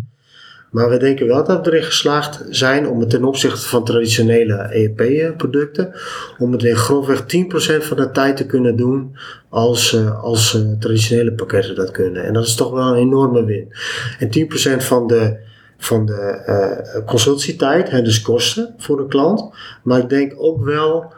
[0.72, 4.54] Maar we denken wel dat we erin geslaagd zijn om het ten opzichte van traditionele
[4.54, 5.94] ERP-producten,
[6.38, 9.16] om het in grofweg 10% van de tijd te kunnen doen
[9.50, 12.24] als, eh, als eh, traditionele pakketten dat kunnen.
[12.24, 13.74] En dat is toch wel een enorme win.
[14.20, 15.38] En 10% van de,
[15.78, 19.56] van de eh, consultietijd, hè, dus kosten voor de klant.
[19.84, 21.14] Maar ik denk ook wel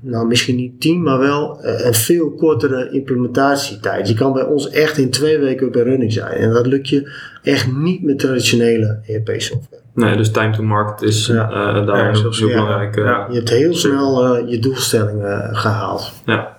[0.00, 4.08] nou misschien niet 10, maar wel eh, een veel kortere implementatietijd.
[4.08, 6.32] Je kan bij ons echt in twee weken op running zijn.
[6.36, 7.10] En dat lukt je
[7.42, 9.80] echt niet met traditionele ERP-software.
[9.94, 11.50] Nee, dus time to market is Ja.
[11.50, 12.96] eh, daar Ja, heel belangrijk.
[12.96, 13.26] eh, Ja.
[13.30, 16.12] Je hebt heel snel eh, je doelstellingen gehaald.
[16.26, 16.51] Ja.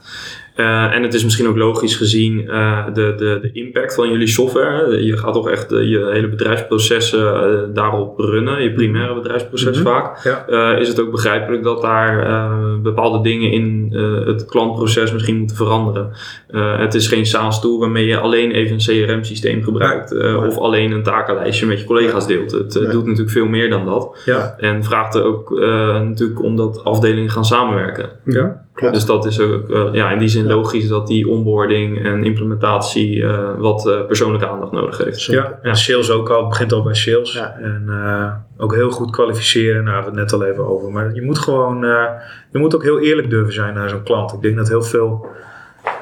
[0.55, 4.27] Eh, en het is misschien ook logisch gezien eh, de, de, de impact van jullie
[4.27, 4.85] software.
[4.91, 4.97] hè.
[4.97, 9.87] Je gaat toch echt eh, je hele bedrijfsprocessen eh, daarop runnen, je primaire bedrijfsproces Mhm.
[9.87, 10.23] vaak.
[10.23, 10.45] Ja.
[10.47, 12.51] Eh, is het ook begrijpelijk dat daar eh,
[12.83, 16.11] bepaalde dingen in eh, het klantproces misschien moeten veranderen.
[16.47, 20.47] Eh, het is geen SaaS-tool waarmee je alleen even een CRM-systeem gebruikt eh, Nee.
[20.47, 22.51] of alleen een takenlijstje met je collega's deelt.
[22.51, 22.91] Het eh, Nee.
[22.91, 24.21] doet natuurlijk veel meer dan dat.
[24.25, 24.55] Ja.
[24.57, 28.09] En vraagt er ook eh, natuurlijk om dat afdelingen gaan samenwerken.
[28.25, 28.61] Ja.
[28.73, 28.93] Klopt.
[28.93, 30.53] Dus dat is ook eh, ja, in die zin Ja.
[30.53, 35.19] logisch dat die onboarding en implementatie eh, wat eh, persoonlijke aandacht nodig heeft.
[35.19, 35.43] Zeker.
[35.43, 37.33] Ja, en sales ook al, het begint al bij sales.
[37.33, 37.57] Ja.
[37.61, 38.31] En eh,
[38.63, 40.91] ook heel goed kwalificeren, daar hadden we het net al even over.
[40.91, 42.05] Maar je moet gewoon, eh,
[42.51, 44.33] je moet ook heel eerlijk durven zijn naar zo'n klant.
[44.33, 45.25] Ik denk dat heel veel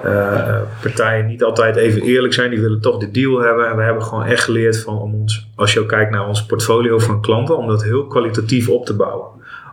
[0.04, 2.50] eh, partijen niet altijd even eerlijk zijn.
[2.50, 3.68] Die willen toch de deal hebben.
[3.70, 6.46] En we hebben gewoon echt geleerd van om ons, als je ook kijkt naar ons
[6.46, 9.28] portfolio van klanten, om dat heel kwalitatief op te bouwen.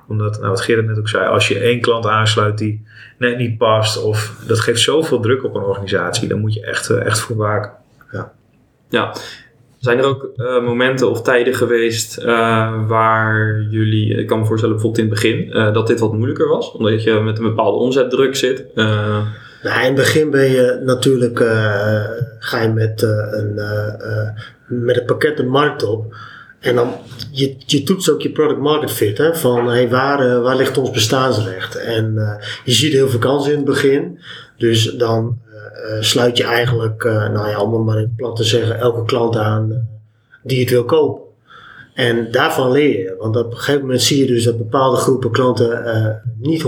[0.08, 2.86] Omdat, nou, wat Gerrit net ook zei, als je één klant aansluit die
[3.18, 6.90] net niet past, of dat geeft zoveel druk op een organisatie, dan moet je echt,
[6.90, 7.72] eh, echt voor waken.
[8.90, 9.12] Ja.
[9.78, 14.74] Zijn er ook eh, momenten of tijden geweest eh, waar jullie, ik kan me voorstellen
[14.74, 16.72] bijvoorbeeld in het begin, eh, dat dit wat moeilijker was?
[16.72, 18.64] Omdat je met een bepaalde omzetdruk zit.
[18.74, 19.20] Eh,
[19.62, 22.04] Nou, in het begin ben je natuurlijk, eh,
[22.38, 23.54] ga je met, eh, een,
[24.66, 26.14] met het pakket de markt op.
[26.60, 26.92] En dan,
[27.30, 29.18] je, je toetst ook je product market fit.
[29.18, 31.76] Hè, van hey, waar, eh, waar ligt ons bestaansrecht?
[31.76, 34.18] En eh, je ziet heel veel kansen in het begin.
[34.56, 35.38] Dus dan
[35.88, 39.04] eh, sluit je eigenlijk, eh, nou ja, om het maar in plat te zeggen, elke
[39.04, 39.88] klant aan
[40.42, 41.22] die het wil kopen.
[41.98, 43.14] En daarvan leer je.
[43.18, 46.06] Want op een gegeven moment zie je dus dat bepaalde groepen klanten eh,
[46.40, 46.62] niet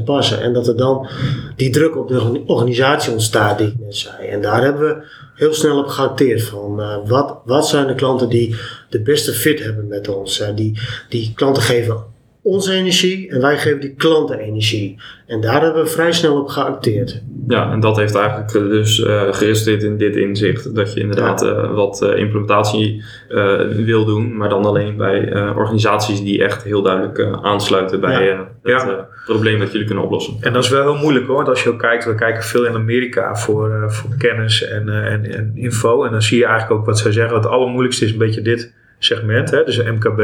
[0.00, 0.40] 100% passen.
[0.40, 1.08] En dat er dan
[1.56, 4.28] die druk op de organisatie ontstaat die ik net zei.
[4.28, 8.28] En daar hebben we heel snel op geacteerd van eh, wat, wat zijn de klanten
[8.28, 8.56] die
[8.88, 10.40] de beste fit hebben met ons.
[10.40, 12.04] Eh, die, die klanten geven
[12.44, 14.96] ons energie en wij geven die klanten energie.
[15.26, 17.22] En daar hebben we vrij snel op geacteerd.
[17.48, 20.74] ja, en dat heeft eigenlijk dus eh geresulteerd in dit inzicht.
[20.74, 25.56] Dat je inderdaad eh, wat eh, implementatie eh, wil doen, maar dan alleen bij eh,
[25.56, 28.32] organisaties die echt heel duidelijk eh, aansluiten bij Ja.
[28.32, 29.08] eh, het Ja.
[29.24, 30.36] probleem dat jullie kunnen oplossen.
[30.40, 31.36] En dat is wel heel moeilijk hoor.
[31.36, 34.88] Want als je ook kijkt, we kijken veel in Amerika voor, eh, voor kennis en,
[34.88, 36.04] eh, en, en info.
[36.04, 37.36] En dan zie je eigenlijk ook wat zij zeggen.
[37.36, 40.22] Het allermoeilijkste is een beetje dit segment, hè, dus een MKB.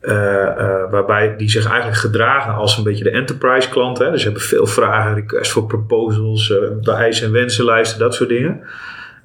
[0.00, 3.96] Eh, eh, waarbij die zich eigenlijk gedragen als een beetje de enterprise klant.
[3.96, 8.28] Dus ze hebben veel vragen, requests voor proposals, eh de eisen en wensenlijsten, dat soort
[8.28, 8.60] dingen.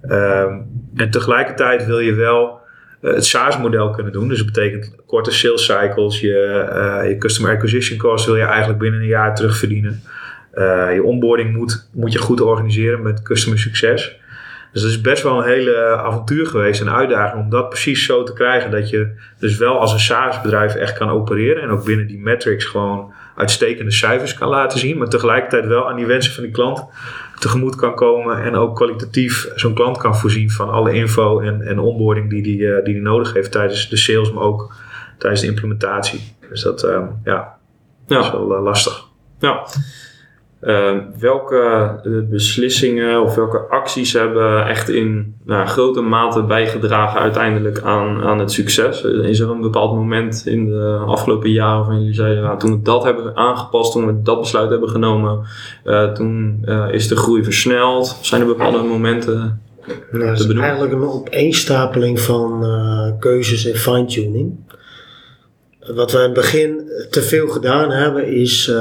[0.02, 0.60] Ehm,
[0.96, 2.62] en tegelijkertijd wil je wel
[3.04, 4.28] eh, het SaaS-model kunnen doen.
[4.28, 6.20] Dus dat betekent korte sales cycles.
[6.20, 6.40] Je,
[6.72, 10.02] eh, je customer acquisition cost wil je eigenlijk binnen een jaar terugverdienen.
[10.52, 14.20] Eh, je onboarding moet, moet je goed organiseren met customer succes.
[14.74, 18.24] Dus dat is best wel een hele avontuur geweest, een uitdaging om dat precies zo
[18.24, 18.72] te krijgen.
[18.72, 21.62] Dat je dus wel als een SaaS-bedrijf echt kan opereren.
[21.64, 24.98] En ook binnen die metrics gewoon uitstekende cijfers kan laten zien.
[24.98, 26.84] Maar tegelijkertijd wel aan die wensen van die klant
[27.40, 28.44] tegemoet kan komen.
[28.44, 32.68] En ook kwalitatief zo'n klant kan voorzien van alle info en, en onboarding die die,
[32.76, 34.76] eh, die die nodig heeft tijdens de sales, maar ook
[35.18, 36.36] tijdens de implementatie.
[36.50, 37.56] Dus dat ehm, ja,
[38.08, 38.20] Ja.
[38.20, 39.04] is wel eh, lastig.
[39.40, 39.66] Ja.
[40.64, 41.56] Eh, welke
[42.04, 48.40] eh, beslissingen of welke acties hebben echt in nou, grote mate bijgedragen uiteindelijk aan, aan
[48.40, 49.04] het succes?
[49.04, 52.82] Is er een bepaald moment in de afgelopen jaren waarvan jullie zeiden, nou, toen we
[52.82, 55.40] dat hebben aangepast, toen we dat besluit hebben genomen,
[55.84, 58.18] eh, toen eh, is de groei versneld?
[58.22, 59.62] Zijn er bepaalde momenten?
[60.12, 62.66] Nou, Te is eigenlijk een opeenstapeling van
[63.20, 64.56] keuzes en fine-tuning.
[65.94, 68.72] Wat we in het begin te veel gedaan hebben, is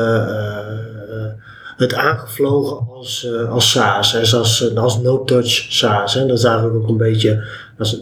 [1.82, 6.14] eh, eh, het aangevlogen als, eh, als SaaS, als, als no-touch SaaS.
[6.14, 6.26] Hè.
[6.26, 7.44] Dat is eigenlijk ook een beetje,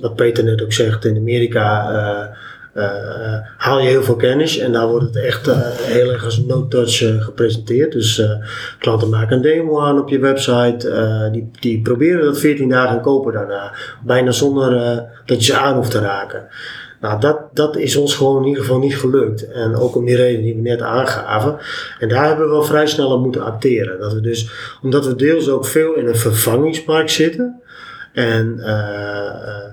[0.01, 2.37] wat Peter net ook zegt, in Amerika eh,
[2.75, 6.39] eh, haal je heel veel kennis en daar wordt het echt eh, heel erg als
[6.39, 7.93] no-touch eh, gepresenteerd.
[7.93, 8.31] Dus eh,
[8.79, 12.97] klanten maken een demo aan op je website, eh, die, die proberen dat 14 dagen
[12.97, 13.73] en kopen daarna.
[14.05, 16.47] Bijna zonder eh, dat je ze aan hoeft te raken.
[17.01, 19.51] Nou, dat, dat is ons gewoon in ieder geval niet gelukt.
[19.51, 21.59] En ook om die reden die we net aangaven.
[21.99, 24.01] En daar hebben we wel vrij snel op moeten acteren.
[24.01, 24.51] Dat we dus,
[24.83, 27.61] omdat we deels ook veel in een vervangingsmarkt zitten.
[28.13, 29.73] En eh, eh,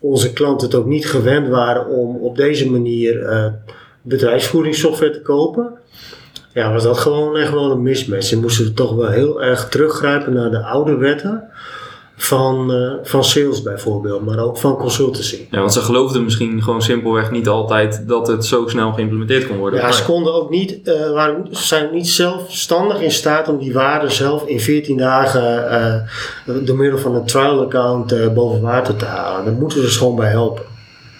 [0.00, 3.26] onze klanten het ook niet gewend waren om op deze manier
[4.02, 5.78] bedrijfsvoeringssoftware te kopen,
[6.52, 8.26] ja, was dat gewoon echt wel een mismatch.
[8.26, 11.50] Ze moesten toch wel heel erg teruggrijpen naar de oude wetten
[12.20, 15.46] van, eh, van sales bijvoorbeeld, maar ook van consultancy.
[15.50, 19.56] Ja, want ze geloofden misschien gewoon simpelweg niet altijd dat het zo snel geïmplementeerd kon
[19.56, 19.80] worden.
[19.80, 23.72] Ja, ze konden ook niet, eh, waren, ze zijn niet zelfstandig in staat om die
[23.72, 29.04] waarde zelf in 14 dagen eh, door middel van een trial account boven water te
[29.04, 29.44] halen.
[29.44, 30.62] Daar moeten ze dus gewoon bij helpen.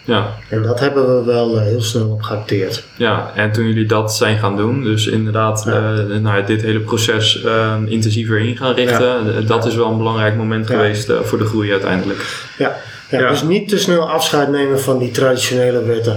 [0.09, 2.85] Ja, En dat hebben we wel eh, heel snel op geacteerd.
[2.97, 5.94] ja, en toen jullie dat zijn gaan doen, dus inderdaad Ja.
[5.94, 9.97] eh, nou, dit hele proces eh, intensiever in gaan richten, eh, dat is wel een
[9.99, 10.75] belangrijk moment Ja.
[10.75, 12.49] geweest voor de groei uiteindelijk.
[12.59, 12.77] Ja.
[13.11, 16.16] Dus niet te snel afscheid nemen van die traditionele wetten.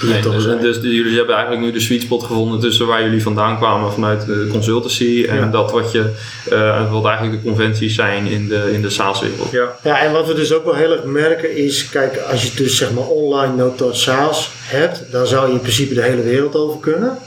[0.00, 0.60] Die Nee, toch dus, zijn.
[0.60, 4.26] dus jullie hebben eigenlijk nu de sweet spot gevonden tussen waar jullie vandaan kwamen vanuit
[4.26, 5.46] de consultancy en Ja.
[5.46, 6.10] dat wat, je,
[6.50, 9.50] eh, wat eigenlijk de conventies zijn in de, in de SaaS-wereld.
[9.50, 12.50] Ja, Ja, en wat we dus ook wel heel erg merken is, kijk, als je
[12.54, 16.54] dus zeg maar online no-touch sales hebt, dan zou je in principe de hele wereld
[16.54, 17.18] over kunnen.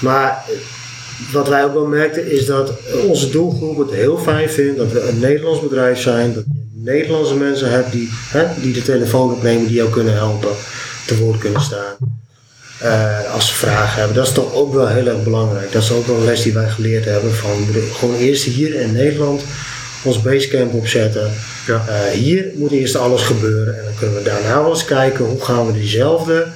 [0.00, 0.44] Maar
[1.32, 2.72] wat wij ook wel merkten is dat
[3.06, 7.34] onze doelgroep het heel fijn vindt dat we een Nederlands bedrijf zijn, dat je Nederlandse
[7.34, 10.50] mensen hebt die, hè, die de telefoon opnemen, die jou kunnen helpen,
[11.16, 11.96] te woord kunnen staan.
[12.78, 14.16] eh, als ze vragen hebben.
[14.16, 15.72] Dat is toch ook wel heel erg belangrijk.
[15.72, 17.34] Dat is ook wel een les die wij geleerd hebben.
[17.34, 19.42] Van, gewoon eerst hier in Nederland
[20.02, 21.32] ons basecamp opzetten.
[21.66, 21.84] ja.
[21.88, 25.44] Eh, hier moet eerst alles gebeuren en dan kunnen we daarna wel eens kijken hoe
[25.44, 26.46] gaan we diezelfde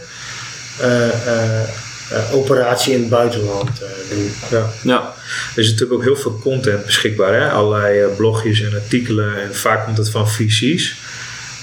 [0.78, 3.70] eh, operatie in het buitenland
[4.10, 4.30] doen.
[4.50, 4.70] ja.
[4.82, 5.14] Ja,
[5.54, 7.34] Er is natuurlijk ook heel veel content beschikbaar.
[7.34, 7.50] Hè?
[7.50, 9.42] Allerlei blogjes en artikelen.
[9.42, 10.94] En vaak komt het van VC's.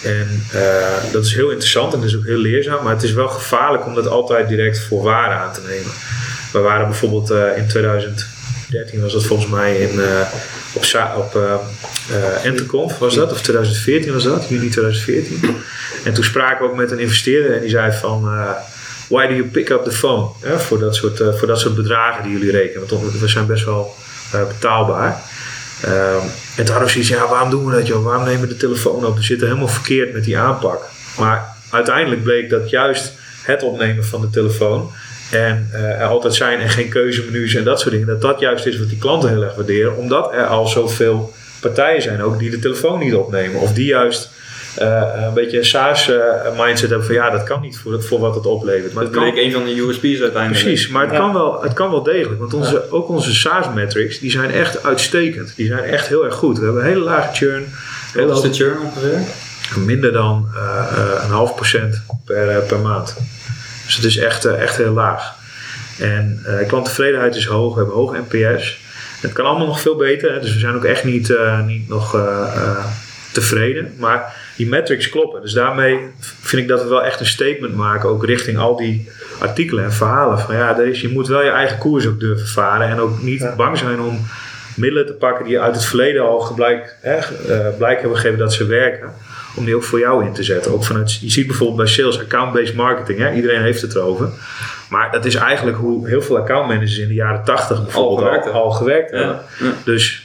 [0.04, 2.84] En eh, dat is heel interessant en dat is ook heel leerzaam.
[2.84, 5.92] Maar het is wel gevaarlijk om dat altijd direct voor waar aan te nemen.
[6.52, 11.42] We waren bijvoorbeeld eh, in 2013 was dat volgens mij in, eh, op, op
[12.44, 13.32] Enterconf was dat.
[13.32, 14.48] Of 2014 was dat.
[14.50, 15.56] Juni 2014.
[16.04, 17.54] En toen spraken we ook met een investeerder.
[17.54, 18.30] En die zei van...
[19.08, 20.30] Why do you pick up the phone?
[20.42, 22.88] Hè, voor, dat soort, voor dat soort bedragen die jullie rekenen.
[22.88, 23.96] Want we zijn best wel
[24.32, 25.22] betaalbaar.
[25.82, 28.04] Ehm, en toen hadden zoiets, ja, waarom doen we dat joh?
[28.04, 29.16] Waarom nemen we de telefoon op?
[29.16, 30.90] We zitten helemaal verkeerd met die aanpak.
[31.18, 33.14] Maar uiteindelijk bleek dat juist
[33.44, 34.92] het opnemen van de telefoon
[35.32, 38.66] en eh, er altijd zijn en geen keuzemenu's en dat soort dingen, dat dat juist
[38.66, 42.50] is wat die klanten heel erg waarderen, omdat er al zoveel partijen zijn ook die
[42.50, 44.30] de telefoon niet opnemen of die juist
[44.78, 48.94] een beetje een SaaS-mindset hebben van ja, dat kan niet voor, voor wat het oplevert.
[48.94, 50.64] Maar dat bleek een van de USP's uiteindelijk.
[50.64, 51.18] Precies, maar het, Ja.
[51.18, 52.40] kan wel, het kan wel degelijk.
[52.40, 55.54] Want onze, ook onze SaaS-metrics, die zijn echt uitstekend.
[55.56, 56.58] Die zijn echt heel erg goed.
[56.58, 57.66] We hebben een hele lage churn.
[58.14, 59.20] Hele Wat is de churn ongeveer?
[59.76, 63.16] minder dan eh, eh, een half procent per, eh, per maand.
[63.86, 65.34] Dus het is echt, eh, echt heel laag.
[66.00, 67.74] En eh klanttevredenheid is hoog.
[67.74, 68.78] We hebben hoog NPS.
[69.22, 70.34] Het kan allemaal nog veel beter.
[70.34, 70.40] Hè?
[70.40, 72.22] Dus we zijn ook echt niet, eh, niet nog eh,
[72.56, 72.86] eh,
[73.32, 73.94] tevreden.
[73.98, 75.42] Maar die metrics kloppen.
[75.42, 78.10] Dus daarmee vind ik dat we wel echt een statement maken.
[78.10, 80.40] Ook richting al die artikelen en verhalen.
[80.40, 82.88] Van ja, er is, je moet wel je eigen koers ook durven varen.
[82.88, 83.56] En ook niet Ja.
[83.56, 84.20] bang zijn om
[84.76, 88.54] middelen te pakken die uit het verleden al geblijk, hè, eh, blijk hebben gegeven dat
[88.54, 89.14] ze werken.
[89.56, 90.72] Om die ook voor jou in te zetten.
[90.74, 93.20] Ook vanuit, je ziet bijvoorbeeld bij sales account-based marketing.
[93.20, 93.34] Hè?
[93.34, 94.30] Iedereen heeft het erover.
[94.90, 98.44] Maar dat is eigenlijk hoe heel veel accountmanagers in de jaren 80 bijvoorbeeld al gewerkt
[98.44, 98.62] hebben.
[98.62, 99.18] al, gewerkt Ja.
[99.18, 99.40] hebben.
[99.60, 99.72] Ja.
[99.84, 100.23] Dus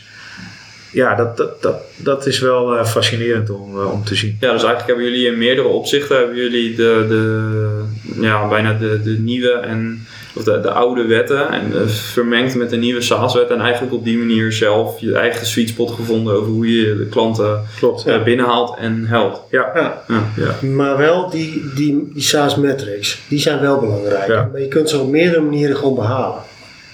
[0.98, 4.36] ja, dat, dat, dat, dat is wel eh, fascinerend om, eh, om te zien.
[4.40, 7.82] Ja, dus eigenlijk hebben jullie in meerdere opzichten hebben jullie de, de,
[8.20, 12.70] ja, bijna de, de nieuwe en of de, de oude wetten en eh, vermengd met
[12.70, 16.52] de nieuwe SaaS-wet en eigenlijk op die manier zelf je eigen sweet spot gevonden over
[16.52, 18.04] hoe je de klanten Klopt.
[18.06, 19.40] eh, binnenhaalt en helpt.
[19.50, 19.70] Ja.
[19.74, 20.02] Ja.
[20.08, 20.22] Ja.
[20.36, 20.68] Ja.
[20.68, 24.28] Maar wel die, die, die SaaS metrics, die zijn wel belangrijk.
[24.28, 24.48] Ja.
[24.52, 26.42] Maar je kunt ze op meerdere manieren gewoon behalen.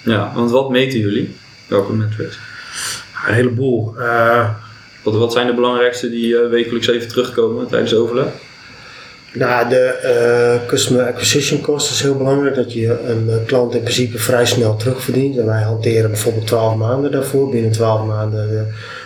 [0.02, 1.34] ja, want wat meten jullie?
[1.66, 2.38] Welke metrics?
[3.26, 3.94] Een heleboel.
[3.98, 4.48] Eh,
[5.02, 8.26] Wat, wat zijn de belangrijkste die eh, wekelijks even terugkomen tijdens de overleg?
[9.32, 12.54] Nou, de eh, customer acquisition cost is heel belangrijk.
[12.54, 15.38] Dat je een klant in principe vrij snel terugverdient.
[15.38, 17.50] En wij hanteren bijvoorbeeld 12 maanden daarvoor.
[17.50, 18.64] Binnen 12 maanden de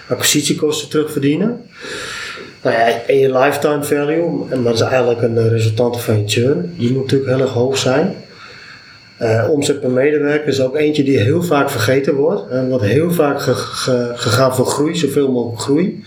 [0.08, 1.62] acquisitiekosten terugverdienen.
[2.62, 6.74] Nou ja, en je lifetime value, en dat is eigenlijk een resultante van je churn.
[6.76, 8.14] Die moet natuurlijk heel erg hoog zijn.
[9.18, 12.48] Eh, omzet per medewerker is ook eentje die heel vaak vergeten wordt.
[12.50, 16.04] En wordt heel vaak ge- ge- gegaan voor groei, zoveel mogelijk groei.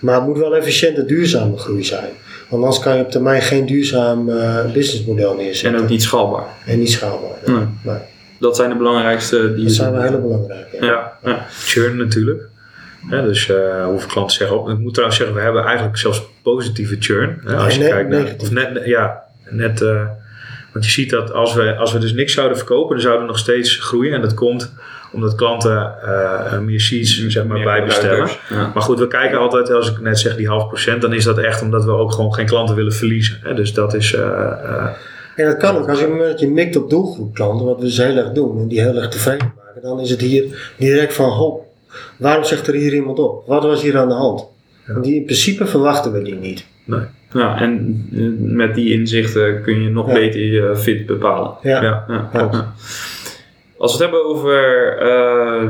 [0.00, 2.08] Maar het moet wel efficiënt en duurzame groei zijn.
[2.48, 5.74] Want anders kan je op termijn geen duurzaam eh, businessmodel neerzetten.
[5.78, 6.44] En ook niet schaalbaar.
[6.66, 7.30] En niet schaalbaar.
[7.46, 7.56] Nee.
[7.82, 7.96] Nee,
[8.40, 10.76] Dat zijn de belangrijkste die dat zijn wel hele belangrijke.
[10.80, 10.86] ja.
[10.86, 11.46] Ja, ja.
[11.50, 12.42] churn natuurlijk.
[13.08, 14.68] Hè, dus eh, hoeveel klanten zeggen op.
[14.68, 17.40] Ik moet trouwens zeggen, we hebben eigenlijk zelfs positieve churn.
[17.44, 18.40] Hè, als je kijkt naar, negatief.
[18.40, 20.00] of net, ja, net, eh,
[20.74, 23.28] Want je ziet dat als we, als we dus niks zouden verkopen, dan zouden we
[23.28, 24.12] nog steeds groeien.
[24.14, 24.72] En dat komt
[25.12, 28.28] omdat klanten eh, meer seats zeg maar, bijbestellen.
[28.48, 28.70] Ja.
[28.74, 31.38] Maar goed, we kijken altijd, als ik net zeg die half procent, dan is dat
[31.38, 33.38] echt omdat we ook gewoon geen klanten willen verliezen.
[33.42, 33.54] Hè?
[33.54, 34.14] Dus dat is.
[34.14, 34.86] eh, eh,
[35.36, 37.96] En dat kan ook als je, moment je mikt op doelgroep klanten, wat we dus
[37.96, 41.30] heel erg doen, en die heel erg tevreden maken, dan is het hier direct van,
[41.30, 41.64] hop,
[42.18, 43.46] waarom zegt er hier iemand op?
[43.46, 44.44] Wat was hier aan de hand?
[45.02, 46.64] Die, in principe verwachten we die niet.
[46.84, 47.00] nee.
[47.34, 50.12] Ja, en eh, met die inzichten kun je nog Ja.
[50.12, 51.50] beter je fit bepalen.
[51.62, 51.82] Ja.
[51.82, 52.04] Ja.
[52.08, 52.30] Ja.
[52.32, 52.48] Ja.
[52.52, 52.72] Ja.
[53.78, 55.68] Als we het hebben over eh,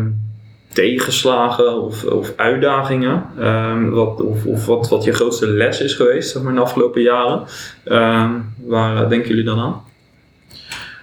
[0.73, 6.31] tegenslagen of, of uitdagingen, ehm, wat, of, of wat, wat je grootste les is geweest
[6.31, 7.43] zeg maar, in de afgelopen jaren,
[7.85, 9.83] ehm, waar eh, denken jullie dan aan?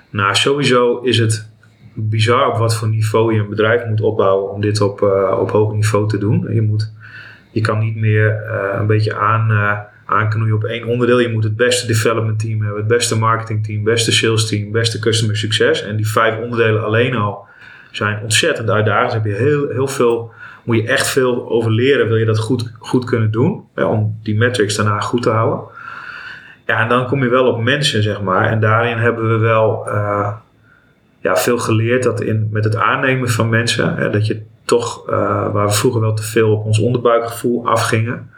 [0.10, 1.50] Nou, sowieso is het
[1.94, 5.52] bizar op wat voor niveau je een bedrijf moet opbouwen om dit op, eh, op
[5.52, 6.48] hoog niveau te doen.
[6.54, 6.92] Je, moet,
[7.52, 9.80] je kan niet meer eh, een beetje aan, eh
[10.12, 11.20] aanknoeien op één onderdeel.
[11.20, 15.00] Je moet het beste development team hebben, het beste marketing team, beste sales team, beste
[15.00, 15.84] customer succes.
[15.84, 17.46] En die vijf onderdelen alleen al
[17.92, 19.12] zijn ontzettend uitdagend.
[19.12, 20.32] Dus heb je heel, heel veel,
[20.64, 23.64] moet je echt veel over leren, wil je dat goed, goed kunnen doen.
[23.76, 25.60] Om die metrics daarna goed te houden.
[26.66, 28.46] Ja, en dan kom je wel op mensen, zeg maar.
[28.46, 30.32] En daarin hebben we wel eh,
[31.20, 35.52] ja, veel geleerd dat in, met het aannemen van mensen, hè, dat je toch, eh,
[35.54, 38.30] waar we vroeger wel te veel op ons onderbuikgevoel afgingen,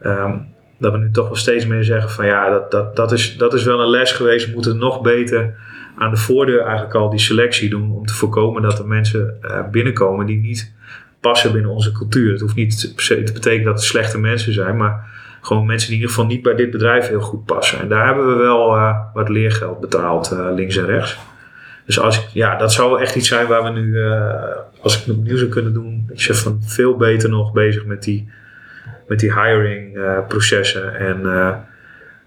[0.00, 0.36] ehm,
[0.78, 3.54] dat we nu toch wel steeds meer zeggen van ja, dat, dat, dat, is, dat
[3.54, 4.46] is wel een les geweest.
[4.46, 5.54] We moeten nog beter
[5.98, 9.68] aan de voordeur eigenlijk al die selectie doen om te voorkomen dat er mensen eh,
[9.70, 10.72] binnenkomen die niet
[11.20, 12.32] passen binnen onze cultuur.
[12.32, 16.02] Het hoeft niet te betekenen dat het slechte mensen zijn, maar gewoon mensen die in
[16.02, 17.80] ieder geval niet bij dit bedrijf heel goed passen.
[17.80, 21.18] En daar hebben we wel eh, wat leergeld betaald, eh, links en rechts.
[21.86, 24.02] Dus als ik, ja, dat zou echt iets zijn waar we nu,
[24.80, 28.02] als ik het opnieuw zou kunnen doen, ik zeg van veel beter nog bezig met
[28.02, 28.28] die,
[29.06, 31.54] met die hiring eh, processen en eh,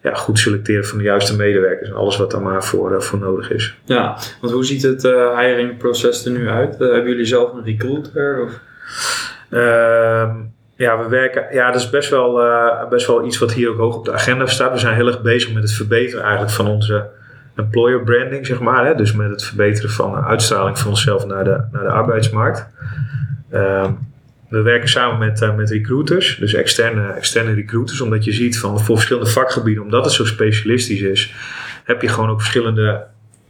[0.01, 3.19] ja, goed selecteren van de juiste medewerkers en alles wat daar maar voor, eh, voor
[3.19, 3.78] nodig is.
[3.84, 5.01] Ja, want hoe ziet het
[5.39, 6.78] hiringproces er nu uit?
[6.80, 8.41] Hebben jullie zelf een recruiter?
[8.43, 8.59] Of?
[9.49, 10.36] Ehm,
[10.75, 11.45] ja, we werken.
[11.51, 12.41] Ja, dat is best wel,
[12.89, 14.71] best wel iets wat hier ook hoog op de agenda staat.
[14.71, 17.09] We zijn heel erg bezig met het verbeteren eigenlijk van onze
[17.55, 18.86] employer branding, zeg maar.
[18.86, 18.95] Hè?
[18.95, 22.67] Dus met het verbeteren van de uitstraling van onszelf naar de, naar de arbeidsmarkt.
[23.49, 23.91] Ehm,
[24.50, 28.80] we werken samen met, eh, met recruiters, dus externe, externe recruiters, omdat je ziet van
[28.80, 31.34] voor verschillende vakgebieden, omdat het zo specialistisch is,
[31.84, 33.06] heb je gewoon ook verschillende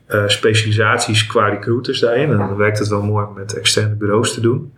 [0.08, 2.32] eh, specialisaties qua recruiters daarin.
[2.32, 4.74] En dan werkt het wel mooi om met externe bureaus te doen.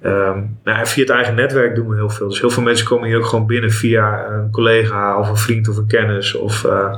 [0.00, 2.28] Ehm, nou, via het eigen netwerk doen we heel veel.
[2.28, 5.68] Dus heel veel mensen komen hier ook gewoon binnen via een collega of een vriend
[5.68, 6.34] of een kennis.
[6.34, 6.96] Of, eh,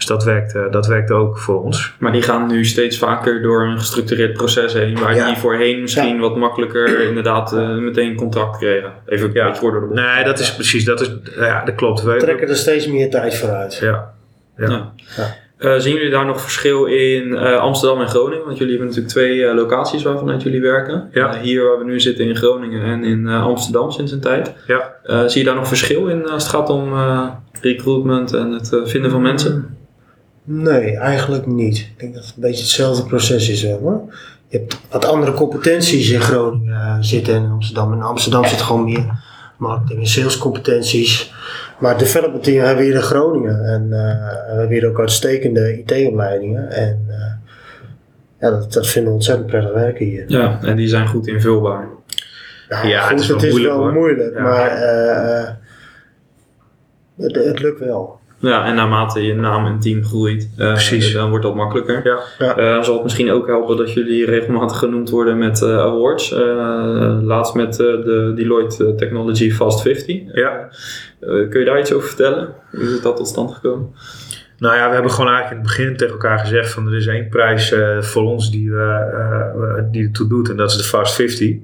[0.00, 1.94] dus dat werkt, eh, dat werkt ook voor ons.
[1.98, 5.26] Maar die gaan nu steeds vaker door een gestructureerd proces heen, waar Ja.
[5.26, 6.20] die voorheen misschien Ja.
[6.20, 8.92] wat makkelijker inderdaad eh, meteen contact kregen.
[9.06, 9.50] Even een Ja.
[9.60, 10.00] door de bocht.
[10.00, 12.02] Nee, dat is precies, dat is, ja, dat klopt.
[12.02, 13.78] We trekken er steeds meer tijd voor uit.
[13.80, 14.12] ja,
[14.56, 14.68] ja.
[14.68, 14.92] Ja.
[15.16, 15.36] Ja.
[15.58, 18.44] Eh, zien jullie daar nog verschil in eh, Amsterdam en Groningen?
[18.44, 21.08] Want jullie hebben natuurlijk twee eh, locaties waarvanuit jullie werken.
[21.12, 21.38] Ja.
[21.42, 24.54] Hier waar we nu zitten in Groningen en in eh, Amsterdam sinds een tijd.
[24.66, 24.94] Ja.
[25.04, 27.26] Eh, zie je daar nog verschil in als het gaat om eh,
[27.62, 29.76] recruitment en het eh, vinden van mensen?
[30.52, 31.78] Nee, eigenlijk niet.
[31.78, 34.14] Ik denk dat het een beetje hetzelfde proces is wel hoor.
[34.48, 37.92] Je hebt wat andere competenties in Groningen eh, zitten en in Amsterdam.
[37.92, 39.22] In Amsterdam zit gewoon meer
[39.56, 41.34] marketing en sales competenties.
[41.78, 43.64] Maar het development team hebben we hier in Groningen.
[43.64, 46.70] En eh, we hebben hier ook uitstekende IT-opleidingen.
[46.70, 47.32] En eh,
[48.40, 50.24] ja, dat, dat vinden we ontzettend prettig werken hier.
[50.26, 51.88] Ja, en die zijn goed invulbaar.
[52.82, 53.92] Ja, het is wel moeilijk, hoor.
[53.92, 54.70] moeilijk, maar
[57.16, 58.19] het, het lukt wel.
[58.40, 61.12] Ja, en naarmate je naam en team groeit, Precies.
[61.12, 62.00] dan wordt dat makkelijker.
[62.04, 62.18] Ja.
[62.38, 62.56] Ja.
[62.56, 66.30] Eh, zal het misschien ook helpen dat jullie regelmatig genoemd worden met eh, awards.
[67.22, 70.22] Laatst met de Deloitte Technology Fast 50.
[70.32, 70.68] Ja.
[71.20, 72.48] Kun je daar iets over vertellen?
[72.70, 73.94] Hoe is dat tot stand gekomen?
[74.58, 77.06] Nou ja, we hebben gewoon eigenlijk in het begin tegen elkaar gezegd van er is
[77.06, 81.56] één prijs voor ons die, we, die ertoe doet en dat is de Fast 50.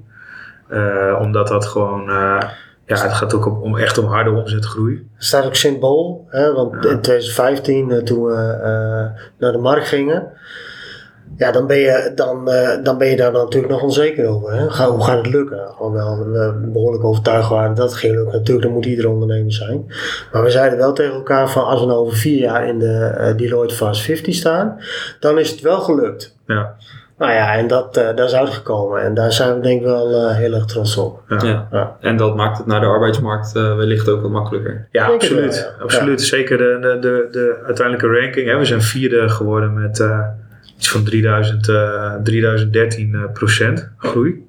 [0.67, 2.09] Eh, omdat dat gewoon,
[2.87, 4.95] ja, het gaat ook om, om echt om harde omzetgroei.
[4.95, 9.87] Er staat ook symbool, hè, want in 2015 eh, toen we eh, naar de markt
[9.87, 10.31] gingen,
[11.37, 14.53] ja, dan ben je, dan, eh, dan ben je daar natuurlijk nog onzeker over.
[14.53, 14.69] Hè?
[14.69, 15.75] Ga, hoe gaat het lukken?
[15.77, 18.33] Alhoewel we behoorlijk overtuigd waren dat het ging lukken.
[18.37, 19.85] Natuurlijk, dat moet iedere ondernemer zijn.
[20.31, 23.33] Maar we zeiden wel tegen elkaar van als we nou over vier jaar in de
[23.37, 24.79] Deloitte Fast 50 staan,
[25.19, 26.35] dan is het wel gelukt.
[26.45, 26.75] Ja.
[27.17, 29.01] Nou ja, en dat, eh, daar is uitgekomen.
[29.01, 31.21] En daar zijn we denk ik wel eh, heel erg trots op.
[31.27, 31.37] Ja.
[31.43, 31.67] Ja.
[31.71, 31.97] Ja.
[31.99, 34.87] En dat maakt het naar de arbeidsmarkt eh, wellicht ook wat makkelijker.
[34.91, 35.61] Ja, Denk absoluut.
[35.61, 35.83] wel, ja.
[35.83, 36.21] absoluut.
[36.21, 38.47] Zeker de, de, de, de uiteindelijke ranking.
[38.47, 38.57] Hè.
[38.57, 40.19] We zijn vierde geworden met eh,
[40.77, 44.46] iets van 3000, eh, 3013 eh, procent groei.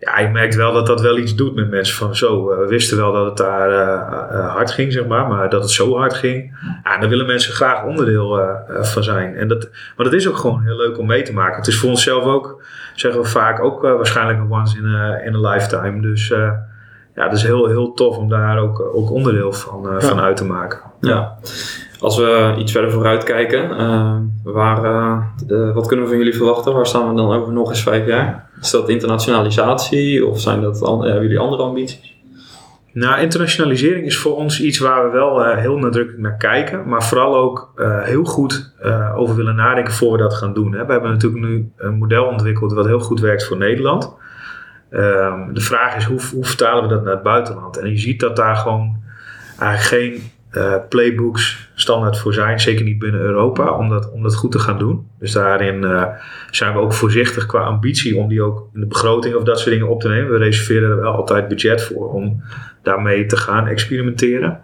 [0.00, 1.96] Ja, je merkt wel dat dat wel iets doet met mensen.
[1.96, 5.28] Van zo, eh, we wisten wel dat het daar eh, eh, hard ging, zeg maar.
[5.28, 6.58] Maar dat het zo hard ging.
[6.84, 9.36] Ja, en daar willen mensen graag onderdeel van zijn.
[9.36, 11.56] En dat, maar dat is ook gewoon heel leuk om mee te maken.
[11.56, 12.62] Het is voor onszelf ook,
[12.94, 16.00] zeggen we vaak, ook waarschijnlijk een once in a, in a lifetime.
[16.00, 16.28] Dus
[17.14, 20.44] ja, het is heel, heel tof om daar ook, ook onderdeel van, van uit te
[20.44, 20.80] maken.
[21.00, 21.38] Ja.
[22.00, 26.74] Als we iets verder vooruit kijken, eh, eh, eh, wat kunnen we van jullie verwachten?
[26.74, 28.50] Waar staan we dan over nog eens vijf jaar?
[28.60, 32.18] Is dat internationalisatie of zijn dat hebben jullie andere ambities?
[32.92, 37.36] Nou, internationalisering is voor ons iets waar we wel heel nadrukkelijk naar kijken, maar vooral
[37.36, 37.72] ook
[38.02, 38.72] heel goed
[39.16, 40.72] over willen nadenken voor we dat gaan doen.
[40.72, 40.86] Hè.
[40.86, 44.14] We hebben natuurlijk nu een model ontwikkeld wat heel goed werkt voor Nederland.
[44.90, 47.76] Ehm, de vraag is hoe, hoe vertalen we dat naar het buitenland?
[47.76, 48.96] En je ziet dat daar gewoon
[49.58, 54.34] eigenlijk geen eh, playbooks standaard voor zijn, zeker niet binnen Europa, om dat, om dat
[54.34, 55.06] goed te gaan doen.
[55.18, 56.06] Dus daarin eh,
[56.50, 59.70] zijn we ook voorzichtig qua ambitie om die ook in de begroting of dat soort
[59.70, 60.30] dingen op te nemen.
[60.30, 62.42] We reserveren er wel altijd budget voor om
[62.82, 64.60] daarmee te gaan experimenteren.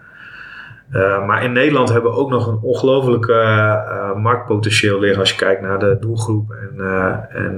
[0.93, 5.37] Uh, maar in Nederland hebben we ook nog een ongelooflijk uh, marktpotentieel liggen als je
[5.37, 7.57] kijkt naar de doelgroep en, uh, en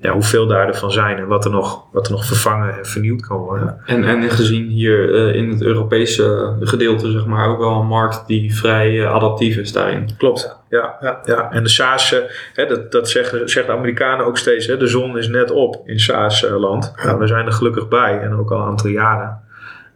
[0.00, 3.26] ja, hoeveel daar ervan zijn en wat er nog, wat er nog vervangen en vernieuwd
[3.26, 3.80] kan worden.
[3.86, 8.54] En, en gezien hier in het Europese gedeelte, zeg maar, ook wel een markt die
[8.54, 10.08] vrij adaptief is daarin.
[10.18, 10.96] Klopt, ja.
[11.00, 11.50] ja, ja.
[11.50, 12.14] En de SaaS,
[12.54, 15.82] hè, dat, dat zeggen, zeggen de Amerikanen ook steeds, hè, de zon is net op
[15.84, 16.92] in SaaS-land.
[17.04, 19.48] Nou, we zijn er gelukkig bij en ook al een aantal jaren.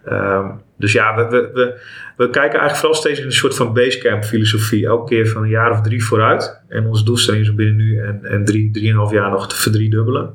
[0.09, 1.81] Um, dus ja, we, we, we,
[2.17, 4.87] we, kijken eigenlijk vooral steeds in een soort van basecamp filosofie.
[4.87, 6.63] Elke keer van een jaar of drie vooruit.
[6.69, 10.35] En onze doelstelling is om binnen nu en, en drie, drieënhalf jaar nog te verdriedubbelen.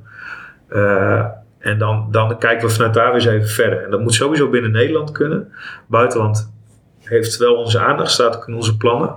[0.70, 1.26] Uh,
[1.60, 3.84] en dan, dan kijken we vanuit daar weer eens even verder.
[3.84, 5.52] En dat moet sowieso binnen Nederland kunnen.
[5.88, 6.54] Buitenland
[7.00, 9.16] heeft wel onze aandacht, staat ook in onze plannen.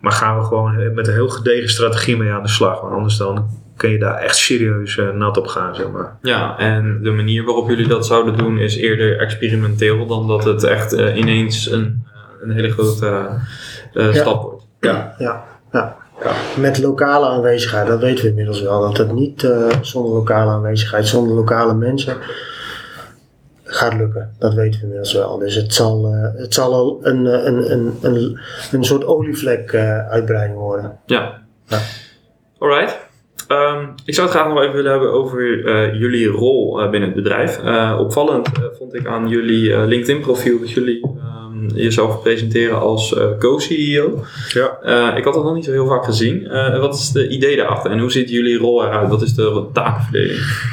[0.00, 2.80] Maar gaan we gewoon met een heel gedegen strategie mee aan de slag.
[2.80, 6.16] Want anders dan kun je daar echt serieus uh, nat op gaan, zeg maar.
[6.22, 10.62] Ja, en de manier waarop jullie dat zouden doen is eerder experimenteel dan dat het
[10.62, 12.06] echt uh, ineens een,
[12.42, 13.28] een hele grote
[13.94, 14.12] uh, ja.
[14.12, 14.64] stap wordt.
[14.80, 15.96] Ja, ja, ja.
[16.22, 16.32] ja.
[16.56, 18.80] Met lokale aanwezigheid, dat weten we inmiddels wel.
[18.80, 22.16] Dat het niet uh, zonder lokale aanwezigheid, zonder lokale mensen
[23.64, 24.34] gaat lukken.
[24.38, 25.38] Dat weten we inmiddels wel.
[25.38, 28.38] Dus het zal, uh, het zal al een, een, een, een,
[28.72, 30.98] een soort olievlek uh, uitbreiding worden.
[31.06, 31.42] Ja.
[31.66, 31.78] ja.
[32.58, 33.03] Alright.
[33.54, 37.08] Um, ik zou het graag nog even willen hebben over uh, jullie rol uh, binnen
[37.08, 37.60] het bedrijf.
[37.64, 38.48] Uh, opvallend
[38.78, 44.24] vond ik aan jullie LinkedIn profiel dat jullie um, jezelf presenteren als co-CEO.
[44.52, 45.14] Ja.
[45.16, 46.48] ik had dat nog niet zo heel vaak gezien.
[46.80, 49.08] wat is de idee daarachter en hoe ziet jullie rol eruit?
[49.08, 50.72] Wat is de taakverdeling?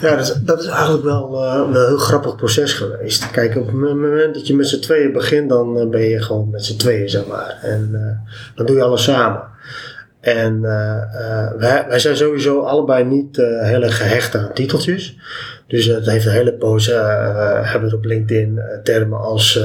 [0.00, 3.30] Ja, dat is, dat is eigenlijk wel, wel een heel grappig proces geweest.
[3.30, 6.64] Kijk, op het moment dat je met z'n tweeën begint, dan ben je gewoon met
[6.64, 7.58] z'n tweeën, zeg maar.
[7.62, 7.90] En
[8.54, 9.52] dan doe je alles samen.
[10.24, 15.16] En uh, uh, wij, wij, zijn sowieso allebei niet uh, heel erg gehecht aan titeltjes.
[15.66, 16.86] Dus het heeft een hele poos,
[17.62, 19.60] hebben we op LinkedIn termen als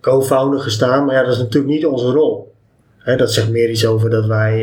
[0.00, 1.04] co-founder gestaan.
[1.04, 2.54] Maar ja, dat is natuurlijk niet onze rol.
[3.16, 4.60] Dat zegt meer iets over dat wij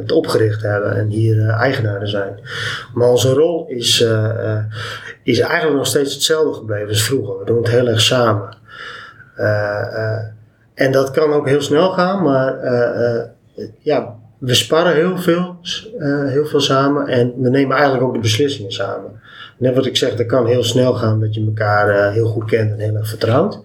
[0.00, 2.40] het opgericht hebben en hier eigenaren zijn.
[2.94, 4.06] Maar onze rol is,
[5.22, 7.38] is eigenlijk nog steeds hetzelfde gebleven als vroeger.
[7.38, 8.56] We doen het heel erg samen.
[10.74, 12.58] en dat kan ook heel snel gaan, maar
[13.78, 15.56] ja, we sparren heel veel,
[15.98, 19.20] uh, heel veel samen en we nemen eigenlijk ook de beslissingen samen.
[19.58, 22.44] Net wat ik zeg, dat kan heel snel gaan dat je elkaar uh, heel goed
[22.44, 23.60] kent en heel erg vertrouwt.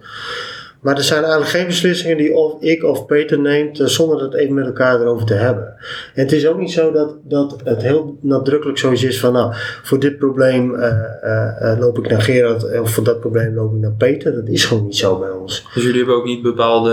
[0.80, 4.34] Maar er zijn eigenlijk geen beslissingen die of ik of Peter neemt uh, zonder het
[4.34, 5.74] even met elkaar erover te hebben.
[6.14, 9.52] En het is ook niet zo dat, dat het heel nadrukkelijk zoiets is van nou,
[9.82, 13.94] voor dit probleem uh, loop ik naar Gerard of voor dat probleem loop ik naar
[13.98, 14.34] Peter.
[14.34, 15.68] Dat is gewoon niet zo bij ons.
[15.74, 16.90] Dus jullie hebben ook niet bepaalde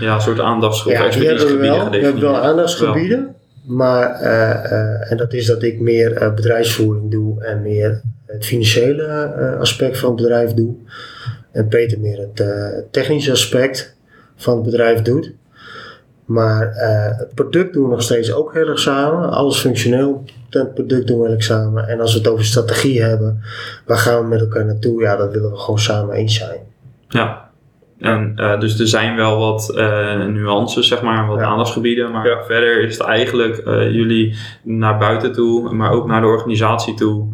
[0.00, 2.00] ja, soort aandachtsgroepen, ja, expertisegebieden gedefinieerd?
[2.00, 3.22] We hebben wel aandachtsgebieden.
[3.22, 3.36] Wel.
[3.76, 4.10] Maar,
[5.00, 9.06] en dat is dat ik meer bedrijfsvoering doe en meer het financiële
[9.60, 10.76] aspect van het bedrijf doe
[11.52, 13.96] en Peter meer het uh, technische aspect
[14.36, 15.32] van het bedrijf doet.
[16.24, 19.30] Maar uh, het product doen we nog steeds ook heel erg samen.
[19.30, 21.88] Alles functioneel, het product doen we heel erg samen.
[21.88, 23.42] En als we het over strategie hebben,
[23.86, 25.02] waar gaan we met elkaar naartoe?
[25.02, 26.58] Ja, dat willen we gewoon samen eens zijn.
[27.08, 27.48] Ja,
[27.98, 31.44] en, uh, dus er zijn wel wat uh, nuances, zeg maar, wat ja.
[31.44, 32.10] aandachtsgebieden.
[32.10, 32.44] Maar ja.
[32.44, 37.26] verder is het eigenlijk uh, jullie naar buiten toe, maar ook naar de organisatie toe.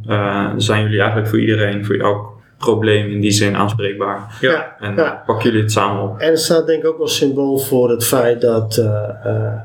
[0.57, 2.34] zijn jullie eigenlijk voor iedereen, voor elk
[2.65, 4.39] probleem in die zin aanspreekbaar.
[4.41, 4.77] Ja.
[4.81, 5.23] En ja.
[5.27, 6.19] pakken jullie het samen op.
[6.19, 9.61] En het staat denk ik ook als symbool voor het feit dat, uh, uh,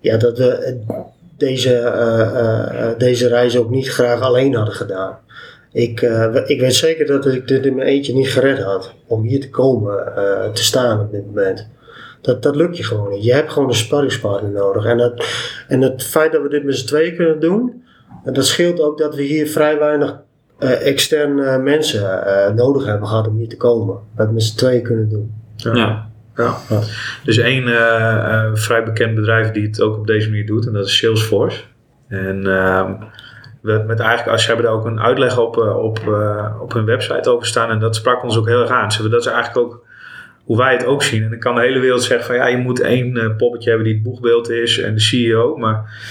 [0.00, 0.78] ja, dat we
[1.36, 5.18] deze, uh, deze reis ook niet graag alleen hadden gedaan.
[5.72, 6.00] Ik,
[6.46, 9.50] ik weet zeker dat ik dit in mijn eentje niet gered had om hier te
[9.50, 10.12] komen
[10.54, 11.68] te staan op dit moment.
[12.20, 13.24] Dat, dat lukt je gewoon niet.
[13.24, 14.84] Je hebt gewoon een sparringspartner nodig.
[14.84, 15.26] En, dat,
[15.68, 17.84] en het feit dat we dit met z'n tweeën kunnen doen,
[18.24, 20.22] En dat scheelt ook dat we hier vrij weinig
[20.64, 23.94] eh, externe mensen eh, nodig hebben gehad om hier te komen.
[23.94, 25.34] We hebben met z'n tweeën kunnen doen.
[25.56, 26.12] Ja.
[26.36, 26.56] Ja.
[26.68, 30.66] Er is één eh, eh, vrij bekend bedrijf die het ook op deze manier doet
[30.66, 31.62] en dat is Salesforce.
[32.08, 32.92] En ehm,
[33.64, 36.72] we, met eigenlijk, als ze hebben daar ook een uitleg op, eh, op, eh, op
[36.72, 38.92] hun website over staan en dat sprak ons ook heel erg aan.
[38.92, 39.86] Ze hebben dat is eigenlijk ook
[40.44, 41.22] hoe wij het ook zien.
[41.22, 43.86] En dan kan de hele wereld zeggen van ja, je moet één eh, poppetje hebben
[43.86, 45.56] die het boegbeeld is en de CEO.
[45.56, 46.02] Maar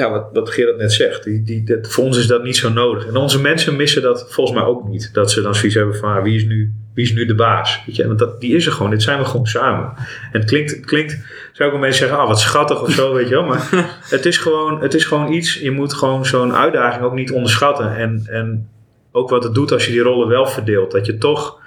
[0.00, 2.68] ja, wat, wat Gerard net zegt, die, die, dat, voor ons is dat niet zo
[2.72, 3.06] nodig.
[3.06, 5.10] En onze mensen missen dat volgens mij ook niet.
[5.12, 7.82] Dat ze dan zoiets hebben van ah, wie, is nu, wie is nu de baas?
[7.86, 8.06] Weet je?
[8.06, 9.92] Want dat, die is er gewoon, dit zijn we gewoon samen.
[10.32, 11.18] En het klinkt, het klinkt
[11.52, 13.44] zou ik ook mensen zeggen, ah wat schattig of zo, weet je wel.
[13.44, 13.68] Maar
[14.16, 17.96] het is gewoon, het is gewoon iets, je moet gewoon zo'n uitdaging ook niet onderschatten.
[17.96, 18.68] En, en
[19.12, 20.90] ook wat het doet als je die rollen wel verdeelt.
[20.90, 21.60] Dat je toch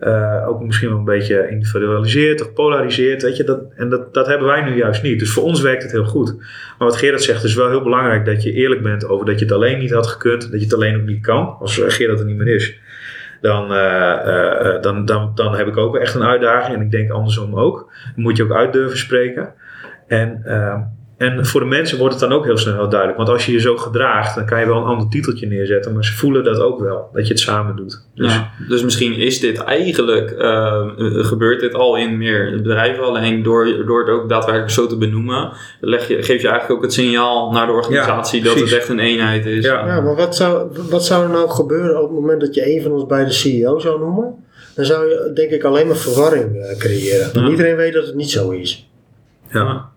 [0.00, 3.22] eh, ook misschien wel een beetje individualiseert of polariseert.
[3.22, 5.18] Weet je, dat, en dat, dat hebben wij nu juist niet.
[5.18, 6.36] Dus voor ons werkt het heel goed.
[6.78, 9.44] Maar wat Gerard zegt, is wel heel belangrijk dat je eerlijk bent over dat je
[9.44, 10.50] het alleen niet had gekund.
[10.50, 12.80] Dat je het alleen ook niet kan, als Gerard er niet meer is.
[13.40, 16.76] Dan, eh, eh, dan, dan, dan heb ik ook echt een uitdaging.
[16.76, 17.92] En ik denk andersom ook.
[18.14, 19.52] Dan moet je ook uit durven spreken.
[20.06, 20.80] En, ehm,
[21.20, 23.16] en voor de mensen wordt het dan ook heel snel duidelijk.
[23.18, 25.92] Want als je je zo gedraagt, dan kan je wel een ander titeltje neerzetten.
[25.92, 28.06] Maar ze voelen dat ook wel, dat je het samen doet.
[28.14, 33.42] Dus Ja, dus misschien is dit eigenlijk, eh, gebeurt dit al in meer bedrijven, alleen
[33.42, 36.92] door, door het ook daadwerkelijk zo te benoemen, leg je, geef je eigenlijk ook het
[36.92, 39.64] signaal naar de organisatie Ja, dat het echt een eenheid is.
[39.64, 39.86] Ja.
[39.86, 42.82] Ja, maar wat zou, wat zou er nou gebeuren op het moment dat je een
[42.82, 44.34] van ons bij de CEO zou noemen?
[44.74, 47.30] Dan zou je denk ik alleen maar verwarring eh, creëren.
[47.32, 47.50] Want Ja.
[47.50, 48.90] iedereen weet dat het niet zo is.
[49.52, 49.88] ja,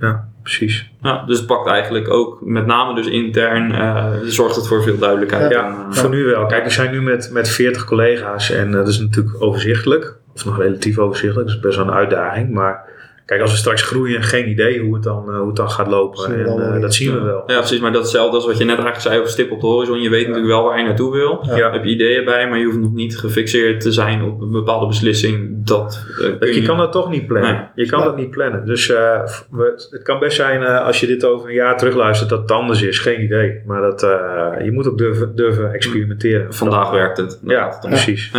[0.00, 0.90] ja, precies.
[1.02, 4.98] Ja, dus het pakt eigenlijk ook met name dus intern, eh, zorgt het voor veel
[4.98, 5.52] duidelijkheid.
[5.52, 6.46] Ja, En, voor nu wel.
[6.46, 10.16] Kijk, we zijn nu met, met 40 collega's en eh, dat is natuurlijk overzichtelijk.
[10.34, 12.50] Of nog relatief overzichtelijk, dat is best wel een uitdaging.
[12.50, 12.84] Maar
[13.32, 15.86] kijk, als we straks groeien, geen idee hoe het dan, eh, hoe het dan gaat
[15.88, 16.18] lopen.
[16.22, 17.42] Zien En eh, dat zien we wel.
[17.46, 19.60] Ja, precies, maar dat is hetzelfde als wat je net eigenlijk zei over stip op
[19.60, 20.00] de horizon.
[20.00, 21.38] Je weet natuurlijk wel waar je naartoe wil.
[21.42, 21.56] Ja.
[21.56, 24.50] Daar heb je ideeën bij, maar je hoeft nog niet gefixeerd te zijn op een
[24.50, 25.50] bepaalde beslissing.
[25.66, 27.52] Dat, eh, kun Je je kan dat toch niet plannen.
[27.74, 27.84] Nee.
[27.84, 28.04] Je kan Ja.
[28.04, 28.66] dat niet plannen.
[28.66, 29.20] Dus eh,
[29.50, 32.50] we- het kan best zijn eh, als je dit over een jaar terugluistert dat het
[32.50, 32.98] anders is.
[32.98, 33.62] Geen idee.
[33.66, 36.54] Maar dat, eh, je moet ook durven, durven experimenteren.
[36.54, 37.40] Vandaag Dat- werkt het.
[37.44, 38.30] Ja, precies.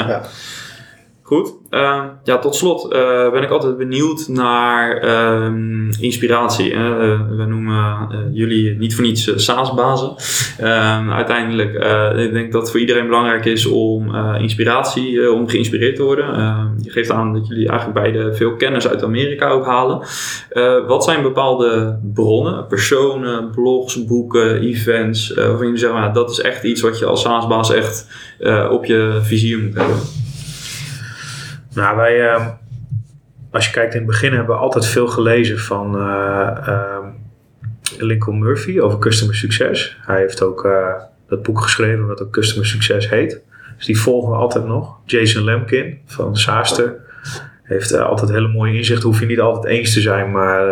[1.26, 1.53] Goed.
[1.69, 6.74] Ehm, ja, tot slot eh, ben ik altijd benieuwd naar ehm, inspiratie.
[6.74, 6.80] Eh,
[7.38, 10.15] we noemen eh, jullie niet voor niets uh, SaaS-bazen.
[10.57, 11.74] Ehm, uiteindelijk,
[12.17, 16.26] ik denk dat het voor iedereen belangrijk is om inspiratie, om geïnspireerd te worden.
[16.82, 19.99] Je geeft aan dat jullie eigenlijk beide veel kennis uit Amerika ook halen.
[20.88, 26.63] Wat zijn bepaalde bronnen, personen, blogs, boeken, events, waarvan jullie zeggen, nou, dat is echt
[26.63, 28.07] iets wat je als SaaS-baas echt
[28.69, 29.97] op je vizier moet hebben?
[31.76, 32.47] Nou, wij, uh,
[33.51, 36.97] als je kijkt in het begin, hebben we altijd veel gelezen van uh,
[37.97, 39.97] Lincoln Murphy over customer succes.
[40.01, 40.88] Hij heeft ook uh,
[41.28, 43.41] dat boek geschreven wat ook customer succes heet.
[43.78, 44.97] Dus die volgen we altijd nog.
[45.05, 46.95] Jason Lemkin van Saaster
[47.63, 49.09] heeft uh, altijd hele mooie inzichten.
[49.09, 50.65] Hoef je niet altijd eens te zijn, maar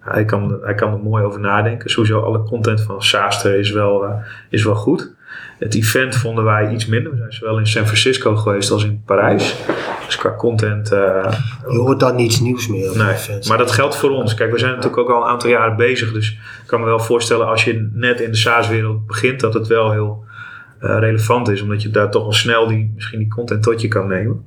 [0.00, 1.90] hij, kan, hij kan er mooi over nadenken.
[1.90, 5.14] Sowieso alle content van Saaster is wel, is wel goed.
[5.58, 7.12] Het event vonden wij iets minder.
[7.12, 9.56] We zijn zowel in San Francisco geweest als in Parijs.
[10.06, 10.92] Dus qua content.
[10.92, 11.32] Uh,
[11.68, 12.96] je hoort dan niets nieuws meer.
[12.96, 14.34] Nee, maar dat geldt voor ons.
[14.34, 16.12] Kijk, we zijn natuurlijk ook al een aantal jaren bezig.
[16.12, 19.66] Dus ik kan me wel voorstellen als je net in de SaaS-wereld begint, dat het
[19.66, 20.24] wel heel
[20.82, 21.62] uh, relevant is.
[21.62, 24.44] Omdat je daar toch al snel die, misschien die content tot je kan nemen.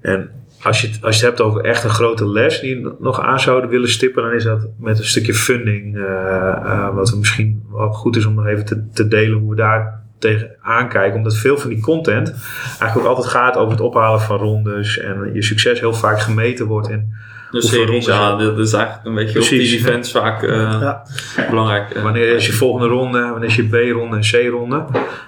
[0.00, 0.30] En
[0.62, 3.20] als je, het, als je het hebt over echt een grote les die je nog
[3.20, 5.96] aan zouden willen stippen, dan is dat met een stukje funding.
[5.96, 10.05] Uh, wat misschien wel goed is om nog even te, te delen hoe we daar
[10.18, 11.16] tegen aankijken.
[11.16, 12.34] Omdat veel van die content
[12.68, 14.98] eigenlijk ook altijd gaat over het ophalen van rondes.
[14.98, 17.14] En je succes heel vaak gemeten wordt in
[17.50, 20.20] dus series, ja, dat is eigenlijk een beetje Precies, op die events ja.
[20.20, 20.50] vaak uh,
[20.80, 21.02] ja.
[21.50, 21.96] belangrijk.
[21.96, 24.84] Uh, wanneer is je volgende ronde, wanneer is je B-ronde en C-ronde.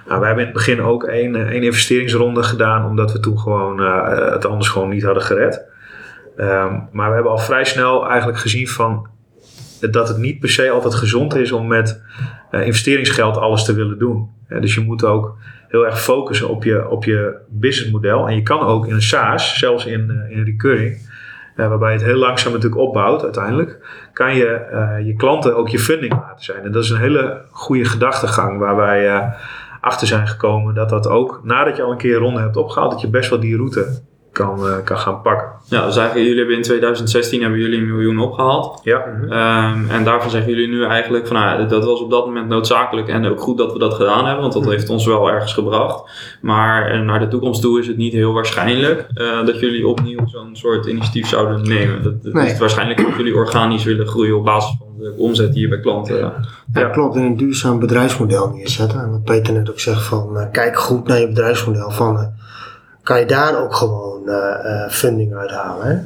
[0.07, 3.81] Nou, wij hebben in het begin ook één, één investeringsronde gedaan, omdat we toen gewoon
[3.81, 5.65] uh, het anders gewoon niet hadden gered.
[6.37, 9.07] Um, maar we hebben al vrij snel eigenlijk gezien van
[9.79, 12.01] dat het niet per se altijd gezond is om met
[12.51, 14.29] uh, investeringsgeld alles te willen doen.
[14.59, 18.27] Dus je moet ook heel erg focussen op je, op je businessmodel.
[18.27, 20.97] En je kan ook in een SaaS, zelfs in, uh, in recurring,
[21.55, 23.79] uh, waarbij het heel langzaam natuurlijk opbouwt uiteindelijk,
[24.13, 26.63] kan je je klanten ook je funding laten zijn.
[26.63, 29.31] En dat is een hele goede gedachtegang waar wij
[29.81, 32.91] achter zijn gekomen dat dat ook nadat je al een keer een ronde hebt opgehaald,
[32.91, 34.01] dat je best wel die route
[34.39, 35.47] kan, uh, kan gaan pakken.
[35.65, 38.79] Ja, dus eigenlijk jullie hebben in 2016 hebben jullie een miljoen opgehaald.
[38.83, 39.05] Ja.
[39.07, 43.07] Um, en daarvan zeggen jullie nu eigenlijk van nou, dat was op dat moment noodzakelijk
[43.07, 46.03] en ook goed dat we dat gedaan hebben, want dat heeft ons wel ergens gebracht.
[46.41, 50.27] Maar uh, naar de toekomst toe is het niet heel waarschijnlijk uh, dat jullie opnieuw
[50.27, 52.03] zo'n soort initiatief zouden nemen.
[52.03, 52.51] Dat, dat nee.
[52.51, 55.79] is waarschijnlijk dat jullie organisch willen groeien op basis van de omzet die je bij
[55.79, 56.17] klanten.
[56.17, 56.33] Ja,
[56.73, 56.89] Ja.
[56.89, 57.15] klopt.
[57.15, 58.99] En een duurzaam bedrijfsmodel neerzetten.
[58.99, 61.91] En wat Peter net ook zegt van, eh, kijk goed naar je bedrijfsmodel.
[61.91, 62.25] Van, eh,
[63.09, 65.87] kan je daar ook gewoon eh, eh, funding uithalen?
[65.87, 65.97] Hè?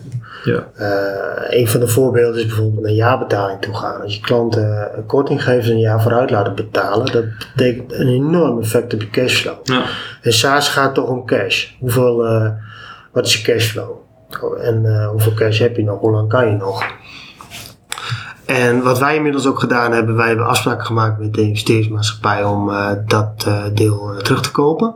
[0.51, 0.67] Ja.
[0.75, 4.01] Eh, een van de voorbeelden is bijvoorbeeld naar jaarbetaling toe gaan.
[4.01, 7.25] Als je klanten een korting geeft en een jaar vooruit laten betalen, dat
[7.55, 9.55] betekent een enorm effect op je cashflow.
[9.63, 9.83] Ja.
[10.21, 11.67] En SaaS gaat toch om cash.
[11.79, 12.15] Hoeveel,
[13.11, 13.91] wat is je cashflow?
[14.61, 15.99] En eh, hoeveel cash heb je nog?
[15.99, 16.83] Hoe lang kan je nog?
[18.45, 22.71] En wat wij inmiddels ook gedaan hebben, wij hebben afspraken gemaakt met de investeringsmaatschappij om
[23.05, 24.95] dat deel terug te kopen.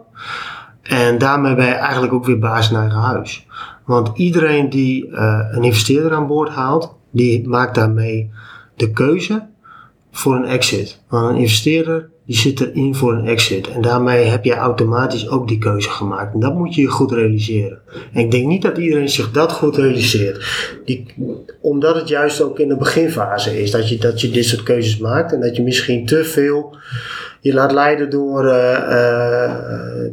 [0.87, 3.47] En daarmee ben je eigenlijk ook weer baas in eigen huis.
[3.85, 8.31] Want iedereen die eh, een investeerder aan boord haalt, die maakt daarmee
[8.75, 9.47] de keuze
[10.11, 11.01] voor een exit.
[11.07, 13.69] Want een investeerder die zit erin voor een exit.
[13.69, 16.33] En daarmee heb je automatisch ook die keuze gemaakt.
[16.33, 17.79] En dat moet je je goed realiseren.
[18.13, 20.45] En ik denk niet dat iedereen zich dat goed realiseert.
[20.85, 21.05] Die,
[21.61, 24.97] omdat het juist ook in de beginfase is dat je, dat je dit soort keuzes
[24.97, 25.33] maakt.
[25.33, 26.75] En dat je misschien te veel
[27.47, 29.51] je laat leiden door, eh, eh,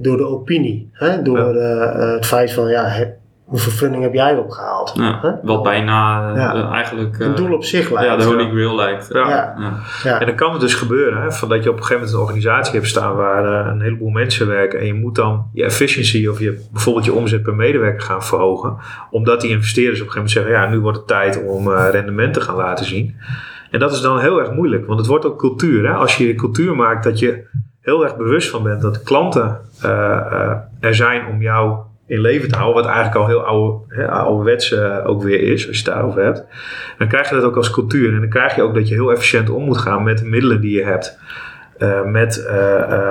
[0.01, 0.89] door de opinie.
[0.93, 1.23] Hè?
[1.23, 4.93] Door eh, het feit van ja, heb- hoeveel funding heb jij opgehaald?
[4.95, 5.31] Ja, Hè?
[5.43, 6.71] Wat bijna Ja.
[6.73, 8.09] eigenlijk eh, Een doel op zich lijkt.
[8.11, 9.09] ja, de holy grail lijkt.
[9.13, 9.29] Ja.
[9.29, 9.55] Ja.
[9.59, 9.73] Ja.
[10.05, 10.21] Ja.
[10.21, 12.23] En dan kan het dus gebeuren, hè, van dat je op een gegeven moment een
[12.27, 16.39] organisatie hebt staan waar een heleboel mensen werken en je moet dan je efficiency of
[16.39, 18.77] je, bijvoorbeeld je omzet per medewerker gaan verhogen,
[19.11, 21.87] omdat die investeerders op een gegeven moment zeggen, ja, nu wordt het tijd om eh,
[21.91, 23.15] rendement te gaan laten zien.
[23.75, 25.87] En dat is dan heel erg moeilijk, want het wordt ook cultuur.
[25.89, 25.95] Hè?
[25.95, 27.45] Als je cultuur maakt dat je
[27.81, 32.49] heel erg bewust van bent dat klanten eh, eh, er zijn om jou in leven
[32.49, 35.85] te houden, wat eigenlijk al heel oude, hè, ouderwets eh, ook weer is, als je
[35.85, 36.45] het daarover hebt
[36.99, 38.13] dan krijg je dat ook als cultuur.
[38.13, 40.61] En dan krijg je ook dat je heel efficiënt om moet gaan met de middelen
[40.61, 41.19] die je hebt.
[42.05, 42.51] Met,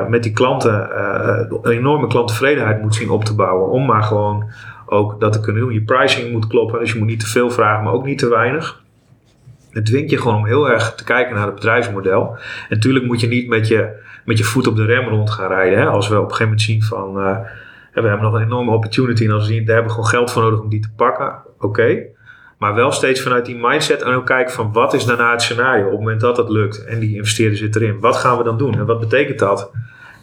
[0.09, 0.89] met die klanten
[1.61, 3.69] een enorme klanttevredenheid moet zien op te bouwen.
[3.69, 4.51] Om maar gewoon
[4.85, 5.73] ook dat te kunnen doen.
[5.73, 8.29] Je pricing moet kloppen, dus je moet niet te veel vragen, maar ook niet te
[8.29, 8.82] weinig.
[9.73, 12.29] Het dwingt je gewoon om heel erg te kijken naar het bedrijfsmodel.
[12.29, 13.89] En natuurlijk moet je niet met je,
[14.25, 15.79] met je voet op de rem rond gaan rijden.
[15.79, 15.85] Hè?
[15.85, 17.19] Als we op een gegeven moment zien van...
[17.19, 17.37] eh,
[17.93, 20.31] we hebben nog een enorme opportunity en als we zien, daar hebben we gewoon geld
[20.31, 21.35] voor nodig om die te pakken.
[21.59, 22.03] Oké.
[22.57, 25.85] Maar wel steeds vanuit die mindset en ook kijken van wat is daarna het scenario
[25.85, 27.99] op het moment dat dat lukt en die investeerder zit erin.
[27.99, 29.71] Wat gaan we dan doen en wat betekent dat?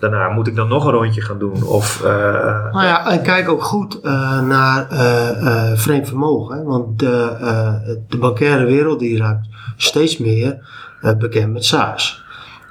[0.01, 3.49] Daarna moet ik dan nog een rondje gaan doen of eh, Nou ja, en kijk
[3.49, 6.65] ook goed eh, naar eh, vreemd vermogen.
[6.65, 9.47] Want de, de bankaire wereld die raakt
[9.77, 10.69] steeds meer
[11.19, 12.25] bekend met SaaS.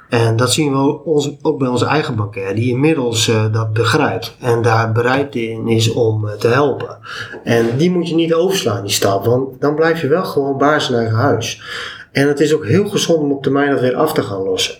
[0.08, 4.62] En dat zien we ons, ook bij onze eigen bankair, die inmiddels dat begrijpt en
[4.62, 6.98] daar bereid in is om te helpen.
[7.44, 10.90] En die moet je niet overslaan, die stap, want dan blijf je wel gewoon baas
[10.90, 11.62] in eigen huis.
[12.12, 14.74] En het is ook heel gezond om op termijn dat weer af te gaan lossen.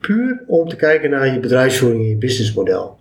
[0.00, 2.98] Puur om te kijken naar je bedrijfsvoering en je businessmodel.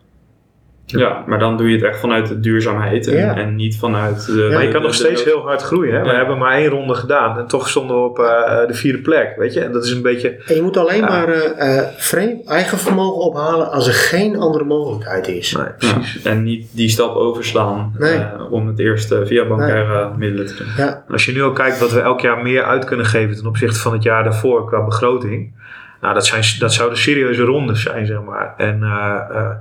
[0.86, 3.36] Ja, maar dan doe je het echt vanuit de duurzaamheid en, Ja.
[3.38, 4.50] en niet vanuit de...
[4.54, 5.94] Maar je de- kan nog steeds de- heel hard groeien.
[5.96, 6.02] Hè?
[6.02, 6.16] We Ja.
[6.16, 9.34] hebben maar één ronde gedaan en toch stonden we op eh, de vierde plek.
[9.38, 9.60] Weet je?
[9.62, 10.44] En dat is een beetje.
[10.48, 11.08] En je moet alleen Ja.
[11.08, 15.52] maar eh, eh, vreemd eigen vermogen ophalen als er geen andere mogelijkheid is.
[15.52, 16.24] Nee, Ja, precies.
[16.24, 18.14] en niet die stap overslaan Nee.
[18.14, 20.68] eh, om het eerst eh, via bankaire middelen te doen.
[20.78, 23.48] Ja, Als je nu ook kijkt wat we elk jaar meer uit kunnen geven ten
[23.48, 25.58] opzichte van het jaar daarvoor qua begroting.
[26.02, 28.54] Nou, dat, zijn, dat zouden serieuze rondes zijn, zeg maar.
[28.58, 29.52] En eh, eh,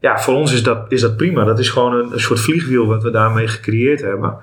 [0.00, 1.44] ja, voor ons is dat, is dat prima.
[1.44, 4.36] Dat is gewoon een, een soort vliegwiel wat we daarmee gecreëerd hebben.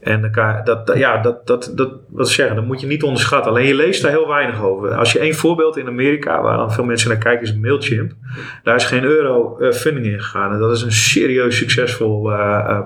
[0.00, 0.32] En
[0.64, 3.50] dat, ja, dat, dat, dat, wat zeggen, dat moet je niet onderschatten.
[3.50, 4.94] Alleen je leest daar heel weinig over.
[4.94, 8.12] Als je één voorbeeld in Amerika, waar dan veel mensen naar kijken, is Mailchimp.
[8.62, 10.52] Daar is geen euro eh, funding in gegaan.
[10.52, 12.30] En dat is een serieus succesvol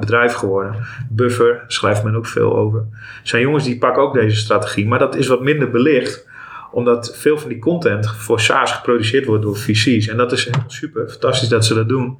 [0.00, 0.74] bedrijf geworden.
[1.10, 2.84] Buffer, schrijft men ook veel over.
[3.22, 4.86] zijn jongens die pakken ook deze strategie.
[4.86, 6.28] Maar dat is wat minder belicht
[6.72, 10.06] omdat veel van die content voor SaaS geproduceerd wordt door VC's.
[10.08, 11.08] En dat is helemaal super.
[11.08, 12.18] Fantastisch dat ze dat doen.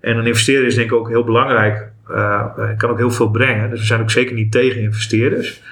[0.00, 1.90] En een investeerder is denk ik ook heel belangrijk.
[2.10, 2.44] Uh,
[2.76, 3.70] kan ook heel veel brengen.
[3.70, 5.62] Dus we zijn ook zeker niet tegen investeerders.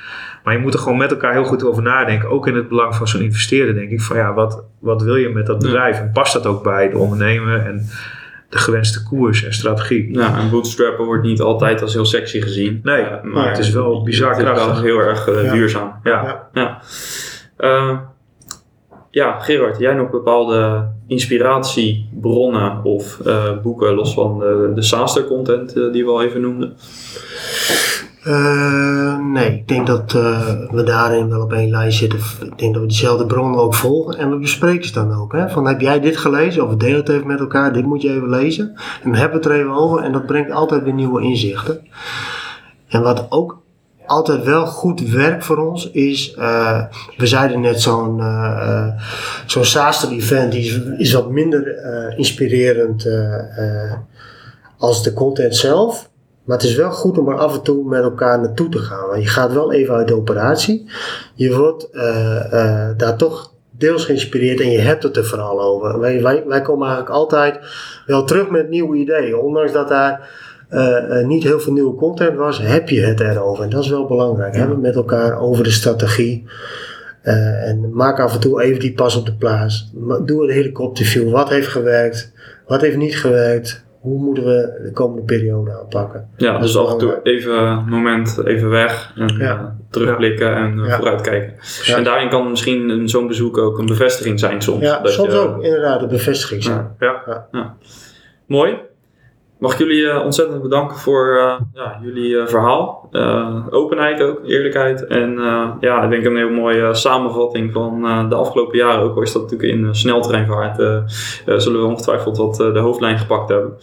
[0.44, 2.28] Maar je moet er gewoon met elkaar heel goed over nadenken.
[2.30, 4.00] Ook in het belang van zo'n investeerder denk ik.
[4.00, 5.98] Van ja, wat, wat wil je met dat bedrijf?
[6.00, 7.86] En past dat ook bij de ondernemer en
[8.50, 10.14] de gewenste koers en strategie?
[10.14, 12.80] Ja, en bootstrappen wordt niet altijd als heel sexy gezien.
[12.82, 14.82] Nee, Uh, maar het is wel bizar het is wel krachtig.
[14.82, 15.52] heel erg uh, Ja.
[15.52, 16.00] duurzaam.
[16.02, 16.22] Ja.
[16.22, 16.48] Ja.
[16.52, 16.80] Ja.
[17.58, 17.98] Uh,
[19.16, 25.92] ja, Gerard, jij nog bepaalde inspiratiebronnen of uh, boeken los van de, de content uh,
[25.92, 26.76] die we al even noemden?
[28.26, 30.12] Uh, nee, ik denk dat
[30.70, 32.18] we daarin wel op één lijn zitten.
[32.18, 35.32] Ik denk dat we dezelfde bronnen ook volgen en we bespreken ze dan ook.
[35.32, 35.48] Hè?
[35.48, 38.28] Van heb jij dit gelezen of deel het even met elkaar, dit moet je even
[38.28, 38.72] lezen.
[39.02, 41.86] En dan hebben we het er even over en dat brengt altijd weer nieuwe inzichten.
[42.88, 43.64] En wat ook
[44.06, 46.84] altijd wel goed werkt voor ons is, uh,
[47.16, 48.88] we zeiden net zo'n uh,
[49.46, 51.84] zo'n Saaster event die is, is wat minder
[52.16, 53.08] inspirerend
[54.78, 56.10] als de content zelf.
[56.44, 59.08] Maar het is wel goed om er af en toe met elkaar naartoe te gaan.
[59.08, 60.90] Want je gaat wel even uit de operatie.
[61.34, 61.88] Je wordt
[62.96, 66.00] daar toch deels geïnspireerd en je hebt het er vooral over.
[66.00, 67.58] Wij, wij, wij komen eigenlijk altijd
[68.06, 69.36] wel terug met nieuwe ideeën.
[69.36, 70.30] Ondanks dat daar
[70.70, 73.64] uh, niet heel veel nieuwe content was, heb je het erover.
[73.64, 74.52] En dat is wel belangrijk.
[74.52, 74.58] Ja.
[74.58, 76.44] Hebben het met elkaar over de strategie.
[77.24, 79.90] Uh, en maak af en toe even die pas op de plaats.
[80.24, 81.30] Doe een helikopterview.
[81.30, 82.32] Wat heeft gewerkt?
[82.66, 83.84] Wat heeft niet gewerkt?
[84.00, 86.28] Hoe moeten we de komende periode aanpakken?
[86.36, 89.54] Ja, dus af en toe even een moment even weg en ja.
[89.54, 90.56] uh, terugblikken ja.
[90.56, 91.54] en vooruitkijken.
[91.94, 94.82] En daarin kan misschien zo'n bezoek ook een bevestiging zijn soms.
[94.82, 96.90] Ja, dat soms je, ook inderdaad een bevestiging zijn.
[96.98, 97.76] Ja.
[98.46, 98.78] Mooi.
[99.58, 103.08] Mag ik jullie uh, ontzettend bedanken voor uh, ja, jullie uh, verhaal.
[103.70, 105.06] openheid ook, eerlijkheid.
[105.06, 105.38] En
[105.80, 109.02] ja, ik denk een heel mooie samenvatting van de afgelopen jaren.
[109.02, 110.76] Ook al is dat natuurlijk in sneltreinvaart.
[111.46, 113.76] zullen we ongetwijfeld wat de hoofdlijn gepakt hebben.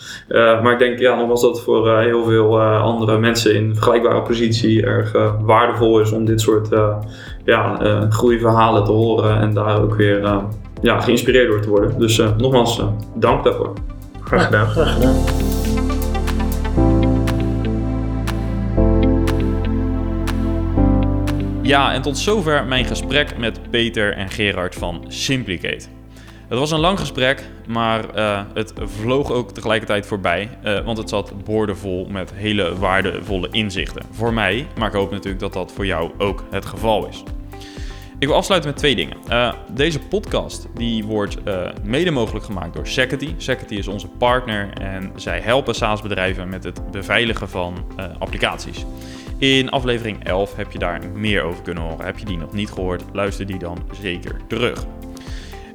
[0.64, 4.86] maar ik denk ja, nogmaals dat het voor heel veel andere mensen in vergelijkbare positie
[4.86, 5.12] erg
[5.42, 6.70] waardevol is om dit soort
[7.46, 7.78] ja,
[8.10, 9.40] groeiverhalen te horen.
[9.40, 10.22] En daar ook weer
[10.82, 12.00] ja, geïnspireerd door te worden.
[12.00, 12.82] Dus nogmaals,
[13.16, 13.74] dank daarvoor.
[14.24, 14.68] Graag gedaan.
[14.68, 15.43] Graag gedaan.
[21.64, 25.86] Ja, en tot zover mijn gesprek met Peter en Gerard van Simplicate.
[26.48, 31.10] Het was een lang gesprek, maar uh, het vloog ook tegelijkertijd voorbij, uh, want het
[31.10, 34.04] zat boordevol met hele waardevolle inzichten.
[34.12, 37.24] Voor mij, maar ik hoop natuurlijk dat dat voor jou ook het geval is.
[38.20, 39.18] Ik wil afsluiten met twee dingen.
[39.30, 41.38] Uh, deze podcast die wordt
[41.84, 43.34] mede mogelijk gemaakt door Security.
[43.38, 47.86] Security is onze partner en zij helpen SaaS-bedrijven met het beveiligen van
[48.20, 48.86] applicaties.
[49.38, 52.06] In aflevering 11 heb je daar meer over kunnen horen.
[52.06, 54.86] Heb je die nog niet gehoord, luister die dan zeker terug.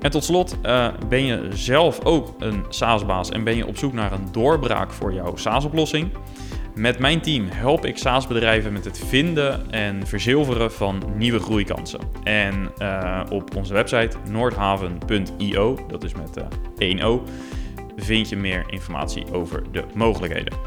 [0.01, 3.93] En tot slot, uh, ben je zelf ook een SaaS-baas en ben je op zoek
[3.93, 6.11] naar een doorbraak voor jouw SaaS-oplossing?
[6.75, 12.01] Met mijn team help ik SaaS-bedrijven met het vinden en verzilveren van nieuwe groeikansen.
[12.23, 16.37] En uh, op onze website noordhaven.io, dat is met
[16.79, 17.23] uh, 1O,
[17.99, 20.59] vind je meer informatie over de mogelijkheden.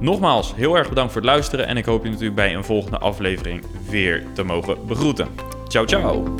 [0.00, 2.98] Nogmaals, heel erg bedankt voor het luisteren en ik hoop je natuurlijk bij een volgende
[2.98, 5.28] aflevering weer te mogen begroeten.
[5.68, 6.34] Ciao, ciao!